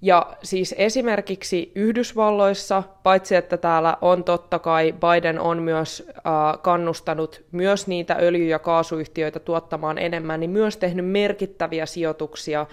Ja 0.00 0.36
siis 0.42 0.74
esimerkiksi 0.78 1.72
Yhdysvalloissa, 1.74 2.82
paitsi 3.02 3.36
että 3.36 3.56
täällä 3.56 3.96
on 4.00 4.24
totta 4.24 4.58
kai, 4.58 4.92
Biden 4.92 5.40
on 5.40 5.62
myös 5.62 6.08
äh, 6.08 6.22
kannustanut 6.62 7.44
myös 7.52 7.86
niitä 7.86 8.16
öljy- 8.20 8.48
ja 8.48 8.58
kaasuyhtiöitä 8.58 9.40
tuottamaan 9.40 9.98
enemmän, 9.98 10.40
niin 10.40 10.50
myös 10.50 10.76
tehnyt 10.76 11.06
merkittäviä 11.06 11.86
sijoituksia 11.86 12.66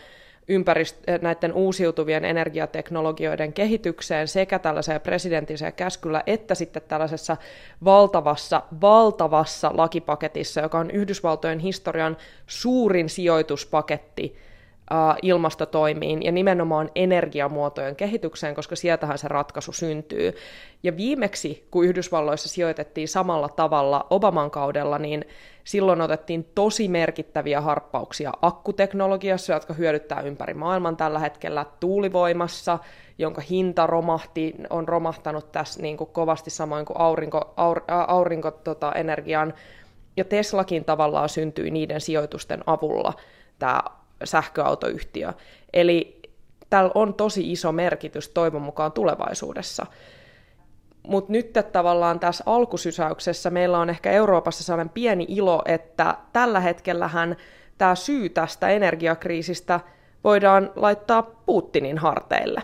ympärist- 0.48 1.22
näiden 1.22 1.54
uusiutuvien 1.54 2.26
energiateknologioiden 2.26 3.54
kehitykseen 3.54 4.28
sekä 4.28 4.60
tällaiseen 4.60 5.02
presidentiseen 5.02 5.74
käskyllä 5.74 6.24
että 6.28 6.56
sitten 6.56 6.82
tällaisessa 6.88 7.38
valtavassa, 7.86 8.62
valtavassa 8.82 9.72
lakipaketissa, 9.74 10.62
joka 10.62 10.80
on 10.80 10.92
Yhdysvaltojen 10.92 11.60
historian 11.60 12.18
suurin 12.48 13.10
sijoituspaketti 13.10 14.36
ilmastotoimiin 15.22 16.24
ja 16.24 16.32
nimenomaan 16.32 16.89
energiamuotojen 16.96 17.96
kehitykseen, 17.96 18.56
koska 18.56 18.76
sieltähän 18.76 19.17
se 19.17 19.28
ratkaisu 19.28 19.72
syntyy. 19.72 20.34
Ja 20.84 20.98
viimeksi, 20.98 21.67
kun 21.72 21.86
Yhdysvalloissa 21.86 22.50
sijoitettiin 22.50 23.08
samalla 23.08 23.50
tavalla 23.50 24.08
Obaman 24.10 24.52
kaudella, 24.52 24.98
niin 25.00 25.26
silloin 25.63 26.02
otettiin 26.02 26.50
tosi 26.56 26.88
merkittäviä 26.88 27.62
harppauksia 27.62 28.32
akkuteknologiassa, 28.41 29.54
jotka 29.54 29.74
hyödyttää 29.74 30.22
ympäri 30.22 30.54
maailman 30.54 30.98
tällä 30.98 31.19
hetkellä 31.19 31.65
tuulivoimassa, 31.80 32.80
jonka 33.17 33.41
hinta 33.41 33.88
romahti, 33.88 34.56
on 34.69 34.88
romahtanut 34.88 35.52
tässä 35.52 35.82
niin 35.82 35.98
kuin 35.98 36.10
kovasti 36.10 36.50
samoin 36.50 36.86
kuin 36.86 37.00
aurinko, 37.00 37.54
aur, 37.58 37.82
aurinko 37.88 38.52
tota, 38.52 38.93
ja 40.17 40.26
Teslakin 40.26 40.86
tavallaan 40.86 41.30
syntyi 41.30 41.72
niiden 41.72 42.02
sijoitusten 42.02 42.63
avulla, 42.67 43.13
tämä 43.60 43.84
sähköautoyhtiö. 44.26 45.34
Eli 45.74 46.22
tällä 46.70 46.92
on 46.96 47.14
tosi 47.14 47.52
iso 47.52 47.72
merkitys 47.72 48.30
toivon 48.30 48.62
mukaan 48.62 48.92
tulevaisuudessa. 48.92 49.86
Mutta 51.08 51.32
nyt 51.32 51.54
tavallaan 51.72 52.20
tässä 52.20 52.44
alkusysäyksessä 52.48 53.50
meillä 53.50 53.80
on 53.80 53.90
ehkä 53.90 54.12
Euroopassa 54.12 54.64
sellainen 54.64 54.94
pieni 54.94 55.26
ilo, 55.30 55.62
että 55.66 56.18
tällä 56.34 56.60
hetkellähän 56.60 57.36
tämä 57.78 57.96
syy 57.96 58.30
tästä 58.30 58.70
energiakriisistä 58.70 59.80
voidaan 60.24 60.72
laittaa 60.76 61.24
Putinin 61.46 61.98
harteille. 61.98 62.64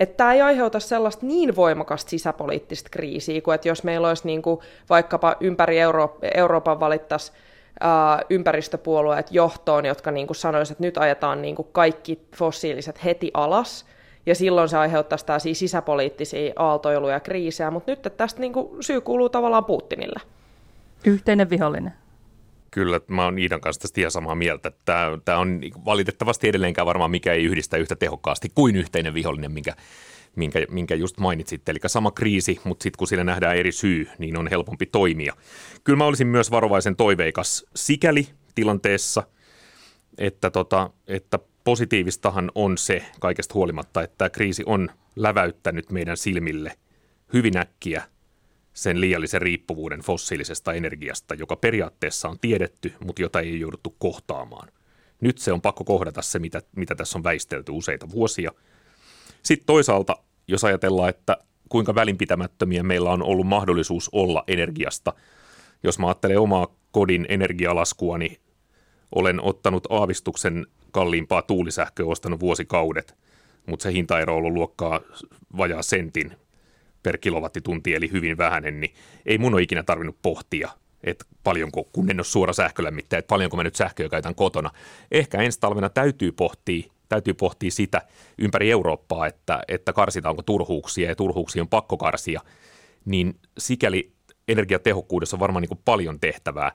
Että 0.00 0.16
tämä 0.16 0.32
ei 0.32 0.42
aiheuta 0.42 0.80
sellaista 0.80 1.26
niin 1.26 1.56
voimakasta 1.56 2.10
sisäpoliittista 2.10 2.90
kriisiä 2.90 3.40
kuin 3.40 3.54
että 3.54 3.68
jos 3.68 3.84
meillä 3.84 4.08
olisi 4.08 4.26
niin 4.26 4.42
kuin 4.42 4.60
vaikkapa 4.90 5.36
ympäri 5.40 5.78
Euro- 5.78 6.18
Euroopan 6.34 6.80
valittaisiin 6.80 7.38
ympäristöpuolueet 8.30 9.26
johtoon, 9.30 9.86
jotka 9.86 10.10
niin 10.10 10.26
kuin 10.26 10.36
sanoisivat, 10.36 10.76
että 10.76 10.84
nyt 10.84 10.98
ajetaan 10.98 11.42
niin 11.42 11.54
kuin 11.54 11.68
kaikki 11.72 12.28
fossiiliset 12.36 13.04
heti 13.04 13.30
alas, 13.34 13.86
ja 14.26 14.34
silloin 14.34 14.68
se 14.68 14.78
aiheuttaisi 14.78 15.26
tällaisia 15.26 15.54
sisäpoliittisia 15.54 16.52
aaltoiluja 16.56 17.14
ja 17.14 17.20
kriisejä, 17.20 17.70
mutta 17.70 17.92
nyt 17.92 18.16
tästä 18.16 18.40
niin 18.40 18.52
kuin 18.52 18.82
syy 18.82 19.00
kuuluu 19.00 19.28
tavallaan 19.28 19.64
Putinille. 19.64 20.20
Yhteinen 21.04 21.50
vihollinen. 21.50 21.92
Kyllä, 22.74 23.00
mä 23.08 23.24
oon 23.24 23.38
Iidan 23.38 23.60
kanssa 23.60 23.82
tästä 23.82 24.00
ihan 24.00 24.10
samaa 24.10 24.34
mieltä. 24.34 24.72
Tämä, 24.84 25.18
tämä 25.24 25.38
on 25.38 25.60
valitettavasti 25.84 26.48
edelleenkään 26.48 26.86
varmaan 26.86 27.10
mikä 27.10 27.32
ei 27.32 27.44
yhdistä 27.44 27.76
yhtä 27.76 27.96
tehokkaasti 27.96 28.48
kuin 28.54 28.76
yhteinen 28.76 29.14
vihollinen, 29.14 29.52
minkä 29.52 29.76
minkä, 30.36 30.66
minkä 30.70 30.94
just 30.94 31.18
mainitsit. 31.18 31.68
Eli 31.68 31.78
sama 31.86 32.10
kriisi, 32.10 32.60
mutta 32.64 32.82
sitten 32.82 32.98
kun 32.98 33.08
siinä 33.08 33.24
nähdään 33.24 33.56
eri 33.56 33.72
syy, 33.72 34.08
niin 34.18 34.36
on 34.36 34.48
helpompi 34.48 34.86
toimia. 34.86 35.34
Kyllä 35.84 35.96
mä 35.96 36.04
olisin 36.04 36.26
myös 36.26 36.50
varovaisen 36.50 36.96
toiveikas 36.96 37.66
sikäli 37.74 38.28
tilanteessa, 38.54 39.22
että, 40.18 40.50
tota, 40.50 40.90
että 41.06 41.38
positiivistahan 41.64 42.50
on 42.54 42.78
se 42.78 43.02
kaikesta 43.20 43.54
huolimatta, 43.54 44.02
että 44.02 44.14
tämä 44.18 44.30
kriisi 44.30 44.62
on 44.66 44.88
läväyttänyt 45.16 45.90
meidän 45.90 46.16
silmille 46.16 46.72
hyvin 47.32 47.56
äkkiä 47.56 48.02
sen 48.74 49.00
liiallisen 49.00 49.42
riippuvuuden 49.42 50.00
fossiilisesta 50.00 50.72
energiasta, 50.72 51.34
joka 51.34 51.56
periaatteessa 51.56 52.28
on 52.28 52.38
tiedetty, 52.40 52.92
mutta 53.04 53.22
jota 53.22 53.40
ei 53.40 53.60
jouduttu 53.60 53.96
kohtaamaan. 53.98 54.68
Nyt 55.20 55.38
se 55.38 55.52
on 55.52 55.60
pakko 55.60 55.84
kohdata 55.84 56.22
se, 56.22 56.38
mitä, 56.38 56.62
mitä 56.76 56.94
tässä 56.94 57.18
on 57.18 57.24
väistelty 57.24 57.72
useita 57.72 58.10
vuosia– 58.10 58.50
sitten 59.44 59.66
toisaalta, 59.66 60.16
jos 60.48 60.64
ajatellaan, 60.64 61.08
että 61.08 61.36
kuinka 61.68 61.94
välinpitämättömiä 61.94 62.82
meillä 62.82 63.10
on 63.10 63.22
ollut 63.22 63.46
mahdollisuus 63.46 64.10
olla 64.12 64.44
energiasta, 64.46 65.12
jos 65.82 65.98
mä 65.98 66.06
ajattelen 66.06 66.38
omaa 66.38 66.76
kodin 66.90 67.26
energialaskua, 67.28 68.18
niin 68.18 68.38
olen 69.14 69.40
ottanut 69.40 69.86
aavistuksen 69.90 70.66
kalliimpaa 70.90 71.42
tuulisähköä 71.42 72.06
ostanut 72.06 72.40
vuosikaudet, 72.40 73.14
mutta 73.66 73.82
se 73.82 73.92
hintaero 73.92 74.32
on 74.32 74.38
ollut 74.38 74.52
luokkaa 74.52 75.00
vajaa 75.56 75.82
sentin 75.82 76.36
per 77.04 77.18
kilowattitunti, 77.18 77.94
eli 77.94 78.12
hyvin 78.12 78.38
vähäinen, 78.38 78.80
niin 78.80 78.94
ei 79.26 79.38
mun 79.38 79.54
ole 79.54 79.62
ikinä 79.62 79.82
tarvinnut 79.82 80.16
pohtia, 80.22 80.70
että 81.04 81.24
paljonko, 81.44 81.84
kun 81.84 82.10
en 82.10 82.18
ole 82.18 82.24
suora 82.24 82.52
sähkölämmittäjä, 82.52 83.18
että 83.18 83.28
paljonko 83.28 83.56
mä 83.56 83.64
nyt 83.64 83.76
sähköä 83.76 84.08
käytän 84.08 84.34
kotona. 84.34 84.70
Ehkä 85.10 85.42
ensi 85.42 85.60
talvena 85.60 85.88
täytyy 85.88 86.32
pohtia 86.32 86.94
täytyy 87.08 87.34
pohtia 87.34 87.70
sitä 87.70 88.02
ympäri 88.38 88.70
Eurooppaa, 88.70 89.26
että, 89.26 89.62
että 89.68 89.92
karsitaanko 89.92 90.42
turhuuksia 90.42 91.08
ja 91.08 91.16
turhuuksia 91.16 91.62
on 91.62 91.68
pakko 91.68 91.96
karsia, 91.96 92.40
niin 93.04 93.38
sikäli 93.58 94.12
energiatehokkuudessa 94.48 95.36
on 95.36 95.40
varmaan 95.40 95.62
niin 95.62 95.80
paljon 95.84 96.20
tehtävää. 96.20 96.72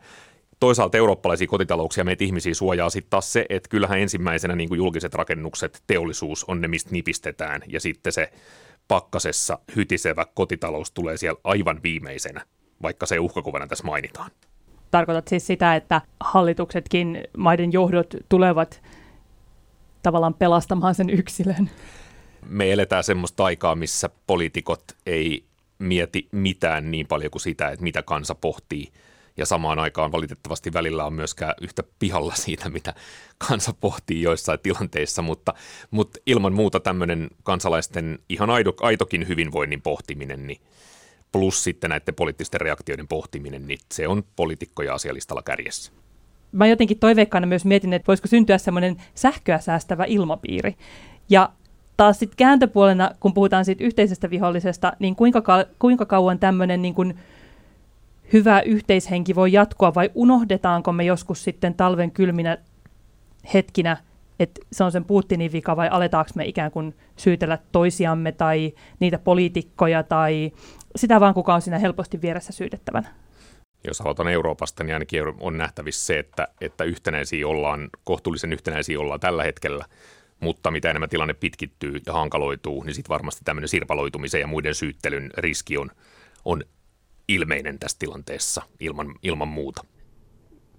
Toisaalta 0.59 0.97
eurooppalaisia 0.97 1.47
kotitalouksia 1.47 2.03
meitä 2.03 2.23
ihmisiä 2.23 2.53
suojaa 2.53 2.89
sitten 2.89 3.09
taas 3.09 3.33
se, 3.33 3.45
että 3.49 3.69
kyllähän 3.69 3.99
ensimmäisenä 3.99 4.55
niin 4.55 4.75
julkiset 4.75 5.13
rakennukset, 5.13 5.83
teollisuus 5.87 6.43
on 6.43 6.61
ne, 6.61 6.67
mistä 6.67 6.89
nipistetään, 6.91 7.61
ja 7.67 7.79
sitten 7.79 8.13
se 8.13 8.31
pakkasessa 8.89 9.59
hytisevä 9.75 10.25
kotitalous 10.33 10.91
tulee 10.91 11.17
siellä 11.17 11.39
aivan 11.43 11.83
viimeisenä, 11.83 12.45
vaikka 12.81 13.05
se 13.05 13.19
uhkakuvana 13.19 13.67
tässä 13.67 13.83
mainitaan. 13.83 14.31
Tarkoitat 14.91 15.27
siis 15.27 15.47
sitä, 15.47 15.75
että 15.75 16.01
hallituksetkin, 16.19 17.23
maiden 17.37 17.73
johdot 17.73 18.13
tulevat 18.29 18.81
tavallaan 20.03 20.33
pelastamaan 20.33 20.95
sen 20.95 21.09
yksilön. 21.09 21.69
Me 22.45 22.71
eletään 22.71 23.03
semmoista 23.03 23.45
aikaa, 23.45 23.75
missä 23.75 24.09
poliitikot 24.27 24.83
ei 25.05 25.43
mieti 25.79 26.27
mitään 26.31 26.91
niin 26.91 27.07
paljon 27.07 27.31
kuin 27.31 27.41
sitä, 27.41 27.69
että 27.69 27.83
mitä 27.83 28.03
kansa 28.03 28.35
pohtii. 28.35 28.91
Ja 29.39 29.45
samaan 29.45 29.79
aikaan 29.79 30.11
valitettavasti 30.11 30.73
välillä 30.73 31.05
on 31.05 31.13
myöskään 31.13 31.53
yhtä 31.61 31.83
pihalla 31.99 32.35
siitä, 32.35 32.69
mitä 32.69 32.93
kansa 33.47 33.73
pohtii 33.81 34.21
joissain 34.21 34.59
tilanteissa, 34.59 35.21
mutta, 35.21 35.53
mutta 35.91 36.19
ilman 36.25 36.53
muuta 36.53 36.79
tämmöinen 36.79 37.29
kansalaisten 37.43 38.19
ihan 38.29 38.49
aido, 38.49 38.73
aitokin 38.81 39.27
hyvinvoinnin 39.27 39.81
pohtiminen, 39.81 40.47
niin 40.47 40.61
plus 41.31 41.63
sitten 41.63 41.89
näiden 41.89 42.15
poliittisten 42.15 42.61
reaktioiden 42.61 43.07
pohtiminen, 43.07 43.67
niin 43.67 43.79
se 43.91 44.07
on 44.07 44.23
poliitikkoja 44.35 44.93
asialistalla 44.93 45.41
kärjessä 45.41 45.91
mä 46.51 46.67
jotenkin 46.67 46.99
toiveikkaana 46.99 47.47
myös 47.47 47.65
mietin, 47.65 47.93
että 47.93 48.07
voisiko 48.07 48.27
syntyä 48.27 48.57
semmoinen 48.57 48.97
sähköä 49.15 49.59
säästävä 49.59 50.05
ilmapiiri. 50.05 50.75
Ja 51.29 51.49
taas 51.97 52.19
sitten 52.19 52.37
kääntöpuolena, 52.37 53.11
kun 53.19 53.33
puhutaan 53.33 53.65
siitä 53.65 53.83
yhteisestä 53.83 54.29
vihollisesta, 54.29 54.93
niin 54.99 55.15
kuinka, 55.15 55.41
ka- 55.41 55.65
kuinka 55.79 56.05
kauan 56.05 56.39
tämmöinen 56.39 56.81
niin 56.81 56.93
kuin 56.93 57.19
hyvä 58.33 58.61
yhteishenki 58.61 59.35
voi 59.35 59.51
jatkua, 59.51 59.95
vai 59.95 60.11
unohdetaanko 60.15 60.91
me 60.91 61.03
joskus 61.03 61.43
sitten 61.43 61.73
talven 61.73 62.11
kylminä 62.11 62.57
hetkinä, 63.53 63.97
että 64.39 64.61
se 64.71 64.83
on 64.83 64.91
sen 64.91 65.05
Putinin 65.05 65.51
vika, 65.51 65.75
vai 65.75 65.89
aletaanko 65.91 66.31
me 66.35 66.45
ikään 66.45 66.71
kuin 66.71 66.95
syytellä 67.15 67.57
toisiamme 67.71 68.31
tai 68.31 68.73
niitä 68.99 69.19
poliitikkoja 69.19 70.03
tai 70.03 70.51
sitä 70.95 71.19
vaan, 71.19 71.33
kuka 71.33 71.53
on 71.53 71.61
siinä 71.61 71.79
helposti 71.79 72.21
vieressä 72.21 72.51
syytettävänä? 72.51 73.09
jos 73.87 74.01
aloitan 74.01 74.27
Euroopasta, 74.27 74.83
niin 74.83 74.93
ainakin 74.93 75.23
on 75.39 75.57
nähtävissä 75.57 76.05
se, 76.05 76.19
että, 76.19 76.47
että 76.61 76.83
yhtenäisiä 76.83 77.47
ollaan, 77.47 77.89
kohtuullisen 78.03 78.53
yhtenäisiä 78.53 78.99
ollaan 78.99 79.19
tällä 79.19 79.43
hetkellä, 79.43 79.85
mutta 80.39 80.71
mitä 80.71 80.89
enemmän 80.89 81.09
tilanne 81.09 81.33
pitkittyy 81.33 82.01
ja 82.05 82.13
hankaloituu, 82.13 82.83
niin 82.83 82.93
sitten 82.93 83.09
varmasti 83.09 83.41
tämmöinen 83.45 83.67
sirpaloitumisen 83.67 84.41
ja 84.41 84.47
muiden 84.47 84.75
syyttelyn 84.75 85.29
riski 85.37 85.77
on, 85.77 85.91
on 86.45 86.63
ilmeinen 87.29 87.79
tässä 87.79 87.99
tilanteessa 87.99 88.61
ilman, 88.79 89.15
ilman 89.23 89.47
muuta. 89.47 89.85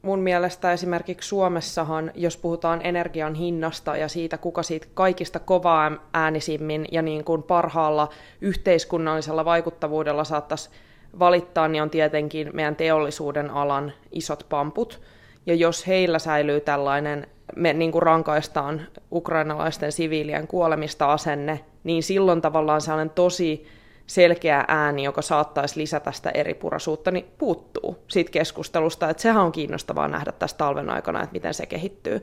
mun 0.03 0.19
mielestä 0.19 0.73
esimerkiksi 0.73 1.29
Suomessahan, 1.29 2.13
jos 2.15 2.37
puhutaan 2.37 2.81
energian 2.85 3.35
hinnasta 3.35 3.97
ja 3.97 4.09
siitä, 4.09 4.39
kuka 4.39 4.63
siitä 4.63 4.87
kaikista 4.95 5.39
kovaa 5.39 5.93
äänisimmin 6.13 6.87
ja 6.93 7.03
niin 7.03 7.25
kuin 7.25 7.43
parhaalla 7.43 8.09
yhteiskunnallisella 8.41 9.45
vaikuttavuudella 9.45 10.25
saattaisi 10.25 10.71
valittaa, 11.19 11.69
niin 11.69 11.83
on 11.83 11.91
tietenkin 11.91 12.51
meidän 12.53 12.77
teollisuuden 12.77 13.51
alan 13.51 13.93
isot 14.13 14.47
pamput. 14.49 15.01
Ja 15.47 15.55
jos 15.55 15.87
heillä 15.87 16.19
säilyy 16.19 16.61
tällainen, 16.61 17.27
me 17.57 17.73
niin 17.73 17.93
kuin 17.93 18.03
rankaistaan 18.03 18.87
ukrainalaisten 19.13 19.93
siviilien 19.93 20.47
kuolemista 20.47 21.13
asenne, 21.13 21.61
niin 21.85 22.03
silloin 22.03 22.41
tavallaan 22.41 22.81
sellainen 22.81 23.11
tosi 23.11 23.67
selkeä 24.11 24.65
ääni, 24.69 25.03
joka 25.03 25.23
saattaisi 25.23 25.81
lisätä 25.81 26.13
sitä 26.13 26.31
eripuraisuutta, 26.31 27.11
niin 27.11 27.27
puuttuu 27.39 28.05
siitä 28.09 28.31
keskustelusta. 28.31 29.11
Että 29.11 29.23
sehän 29.23 29.45
on 29.45 29.53
kiinnostavaa 29.53 30.09
nähdä 30.09 30.33
tässä 30.33 30.57
talven 30.57 30.91
aikana, 30.91 31.23
että 31.23 31.33
miten 31.33 31.55
se 31.55 31.67
kehittyy. 31.67 32.23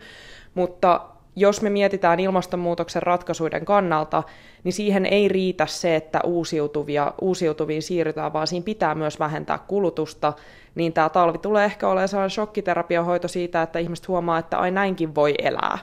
Mutta 0.53 1.01
jos 1.35 1.61
me 1.61 1.69
mietitään 1.69 2.19
ilmastonmuutoksen 2.19 3.03
ratkaisuiden 3.03 3.65
kannalta, 3.65 4.23
niin 4.63 4.73
siihen 4.73 5.05
ei 5.05 5.27
riitä 5.27 5.65
se, 5.65 5.95
että 5.95 6.19
uusiutuvia, 6.23 7.13
uusiutuviin 7.21 7.81
siirrytään, 7.81 8.33
vaan 8.33 8.47
siinä 8.47 8.63
pitää 8.63 8.95
myös 8.95 9.19
vähentää 9.19 9.57
kulutusta, 9.57 10.33
niin 10.75 10.93
tämä 10.93 11.09
talvi 11.09 11.37
tulee 11.37 11.65
ehkä 11.65 11.87
olemaan 11.87 12.07
sellainen 12.07 12.29
shokkiterapiahoito 12.29 13.27
siitä, 13.27 13.61
että 13.61 13.79
ihmiset 13.79 14.07
huomaa, 14.07 14.39
että 14.39 14.57
ai 14.57 14.71
näinkin 14.71 15.15
voi 15.15 15.33
elää. 15.41 15.77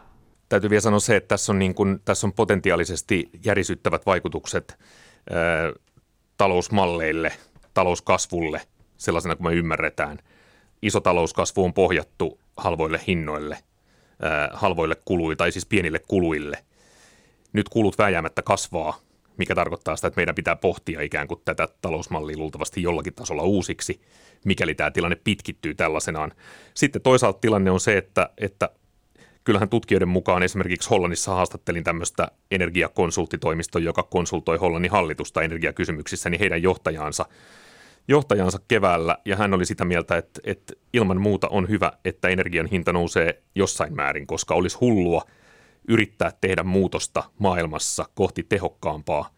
Täytyy 0.48 0.70
vielä 0.70 0.80
sanoa 0.80 1.00
se, 1.00 1.16
että 1.16 1.28
tässä 1.28 1.52
on, 1.52 1.58
niin 1.58 1.74
kuin, 1.74 2.00
tässä 2.04 2.26
on 2.26 2.32
potentiaalisesti 2.32 3.30
järisyttävät 3.44 4.06
vaikutukset 4.06 4.78
talousmalleille, 6.36 7.32
talouskasvulle, 7.74 8.60
sellaisena 8.96 9.36
kuin 9.36 9.46
me 9.46 9.54
ymmärretään. 9.54 10.18
Iso 10.82 11.00
talouskasvu 11.00 11.64
on 11.64 11.74
pohjattu 11.74 12.40
halvoille 12.56 13.00
hinnoille, 13.06 13.58
halvoille 14.52 14.96
kuluille, 15.04 15.36
tai 15.36 15.52
siis 15.52 15.66
pienille 15.66 15.98
kuluille. 15.98 16.64
Nyt 17.52 17.68
kulut 17.68 17.98
vääjäämättä 17.98 18.42
kasvaa, 18.42 18.98
mikä 19.36 19.54
tarkoittaa 19.54 19.96
sitä, 19.96 20.08
että 20.08 20.18
meidän 20.18 20.34
pitää 20.34 20.56
pohtia 20.56 21.00
ikään 21.00 21.28
kuin 21.28 21.40
tätä 21.44 21.68
talousmallia 21.80 22.36
luultavasti 22.36 22.82
jollakin 22.82 23.14
tasolla 23.14 23.42
uusiksi, 23.42 24.00
mikäli 24.44 24.74
tämä 24.74 24.90
tilanne 24.90 25.16
pitkittyy 25.24 25.74
tällaisenaan. 25.74 26.32
Sitten 26.74 27.02
toisaalta 27.02 27.38
tilanne 27.38 27.70
on 27.70 27.80
se, 27.80 27.98
että, 27.98 28.30
että 28.38 28.68
kyllähän 29.44 29.68
tutkijoiden 29.68 30.08
mukaan 30.08 30.42
esimerkiksi 30.42 30.90
Hollannissa 30.90 31.34
haastattelin 31.34 31.84
tämmöistä 31.84 32.28
energiakonsulttitoimistoa, 32.50 33.82
joka 33.82 34.02
konsultoi 34.02 34.56
Hollannin 34.56 34.90
hallitusta 34.90 35.42
energiakysymyksissä, 35.42 36.30
niin 36.30 36.38
heidän 36.38 36.62
johtajansa, 36.62 37.26
johtajansa 38.08 38.58
keväällä, 38.68 39.18
ja 39.24 39.36
hän 39.36 39.54
oli 39.54 39.66
sitä 39.66 39.84
mieltä, 39.84 40.16
että, 40.16 40.40
että 40.44 40.72
ilman 40.92 41.20
muuta 41.20 41.48
on 41.48 41.68
hyvä, 41.68 41.92
että 42.04 42.28
energian 42.28 42.66
hinta 42.66 42.92
nousee 42.92 43.42
jossain 43.54 43.94
määrin, 43.94 44.26
koska 44.26 44.54
olisi 44.54 44.78
hullua 44.80 45.22
yrittää 45.88 46.32
tehdä 46.40 46.62
muutosta 46.62 47.24
maailmassa 47.38 48.04
kohti 48.14 48.42
tehokkaampaa, 48.42 49.30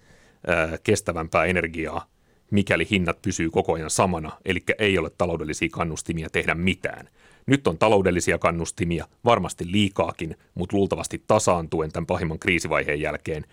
kestävämpää 0.83 1.45
energiaa, 1.45 2.07
mikäli 2.51 2.87
hinnat 2.91 3.23
pysyy 3.23 3.51
koko 3.51 3.73
ajan 3.75 3.91
samana, 3.91 4.33
eli 4.45 4.63
ei 4.79 4.99
ole 4.99 5.11
taloudellisia 5.19 5.69
kannustimia 5.73 6.31
tehdä 6.31 6.55
mitään. 6.55 7.09
Nyt 7.47 7.67
on 7.67 7.79
taloudellisia 7.79 8.39
kannustimia, 8.39 9.07
varmasti 9.25 9.73
liikaakin, 9.73 10.37
mutta 10.55 10.77
luultavasti 10.77 11.25
tasaantuen 11.27 11.93
tämän 11.93 12.07
pahimman 12.07 12.39
kriisivaiheen 12.39 13.01
jälkeen. 13.01 13.45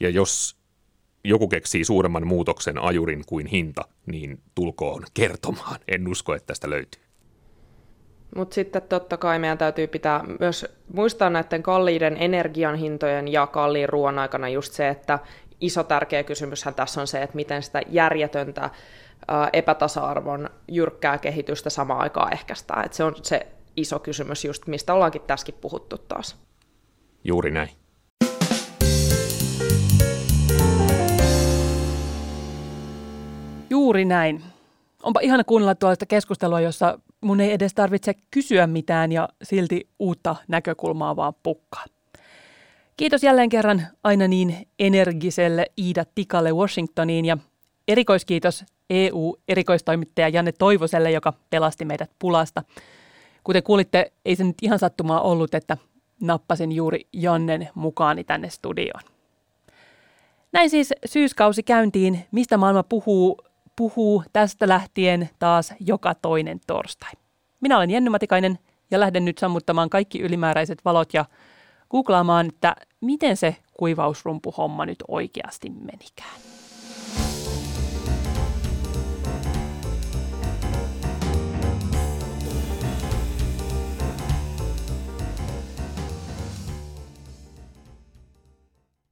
Ja 0.00 0.08
jos 0.08 0.56
joku 1.24 1.48
keksii 1.48 1.84
suuremman 1.84 2.26
muutoksen 2.26 2.78
ajurin 2.78 3.22
kuin 3.26 3.46
hinta, 3.46 3.82
niin 4.06 4.40
tulkoon 4.54 5.02
kertomaan. 5.14 5.80
En 5.88 6.08
usko, 6.08 6.34
että 6.34 6.46
tästä 6.46 6.70
löytyy. 6.70 7.02
Mutta 8.36 8.54
sitten 8.54 8.82
totta 8.82 9.16
kai 9.16 9.38
meidän 9.38 9.58
täytyy 9.58 9.86
pitää 9.86 10.24
myös 10.40 10.66
muistaa 10.94 11.30
näiden 11.30 11.62
kalliiden 11.62 12.16
energian 12.20 12.74
hintojen 12.74 13.28
ja 13.28 13.46
kalliin 13.46 13.88
ruoan 13.88 14.18
aikana 14.18 14.48
just 14.48 14.72
se, 14.72 14.88
että 14.88 15.18
iso 15.60 15.84
tärkeä 15.84 16.22
kysymyshän 16.22 16.74
tässä 16.74 17.00
on 17.00 17.06
se, 17.06 17.22
että 17.22 17.36
miten 17.36 17.62
sitä 17.62 17.82
järjetöntä 17.88 18.70
epätasa-arvon 19.52 20.50
jyrkkää 20.68 21.18
kehitystä 21.18 21.70
samaan 21.70 22.00
aikaan 22.00 22.32
ehkäistään. 22.32 22.86
Et 22.86 22.92
se 22.92 23.04
on 23.04 23.14
se 23.22 23.46
iso 23.76 23.98
kysymys 23.98 24.44
just, 24.44 24.66
mistä 24.66 24.94
ollaankin 24.94 25.22
tässäkin 25.22 25.54
puhuttu 25.60 25.98
taas. 25.98 26.36
Juuri 27.24 27.50
näin. 27.50 27.68
Juuri 33.70 34.04
näin. 34.04 34.42
Onpa 35.02 35.20
ihana 35.20 35.44
kuunnella 35.44 35.74
tuollaista 35.74 36.06
keskustelua, 36.06 36.60
jossa 36.60 36.98
mun 37.20 37.40
ei 37.40 37.52
edes 37.52 37.74
tarvitse 37.74 38.14
kysyä 38.30 38.66
mitään 38.66 39.12
ja 39.12 39.28
silti 39.42 39.88
uutta 39.98 40.36
näkökulmaa 40.48 41.16
vaan 41.16 41.34
pukkaa. 41.42 41.84
Kiitos 42.96 43.22
jälleen 43.22 43.48
kerran 43.48 43.86
aina 44.04 44.28
niin 44.28 44.68
energiselle 44.78 45.66
Iida 45.78 46.04
Tikalle 46.14 46.52
Washingtoniin 46.52 47.24
ja 47.24 47.38
erikoiskiitos 47.88 48.64
EU-erikoistoimittaja 48.92 50.28
Janne 50.28 50.52
Toivoselle, 50.52 51.10
joka 51.10 51.32
pelasti 51.50 51.84
meidät 51.84 52.10
pulasta. 52.18 52.62
Kuten 53.44 53.62
kuulitte, 53.62 54.12
ei 54.24 54.36
se 54.36 54.44
nyt 54.44 54.56
ihan 54.62 54.78
sattumaa 54.78 55.20
ollut, 55.20 55.54
että 55.54 55.76
nappasin 56.20 56.72
juuri 56.72 57.08
Jannen 57.12 57.68
mukaani 57.74 58.24
tänne 58.24 58.50
studioon. 58.50 59.02
Näin 60.52 60.70
siis 60.70 60.94
syyskausi 61.06 61.62
käyntiin, 61.62 62.26
mistä 62.32 62.56
maailma 62.56 62.82
puhuu, 62.82 63.38
puhuu 63.76 64.24
tästä 64.32 64.68
lähtien 64.68 65.30
taas 65.38 65.74
joka 65.80 66.14
toinen 66.14 66.60
torstai. 66.66 67.12
Minä 67.60 67.76
olen 67.76 67.90
Jenny 67.90 68.10
Matikainen 68.10 68.58
ja 68.90 69.00
lähden 69.00 69.24
nyt 69.24 69.38
sammuttamaan 69.38 69.90
kaikki 69.90 70.20
ylimääräiset 70.20 70.84
valot 70.84 71.14
ja 71.14 71.24
googlaamaan, 71.90 72.46
että 72.46 72.76
miten 73.00 73.36
se 73.36 73.56
kuivausrumpuhomma 73.72 74.86
nyt 74.86 74.98
oikeasti 75.08 75.70
menikään. 75.70 76.51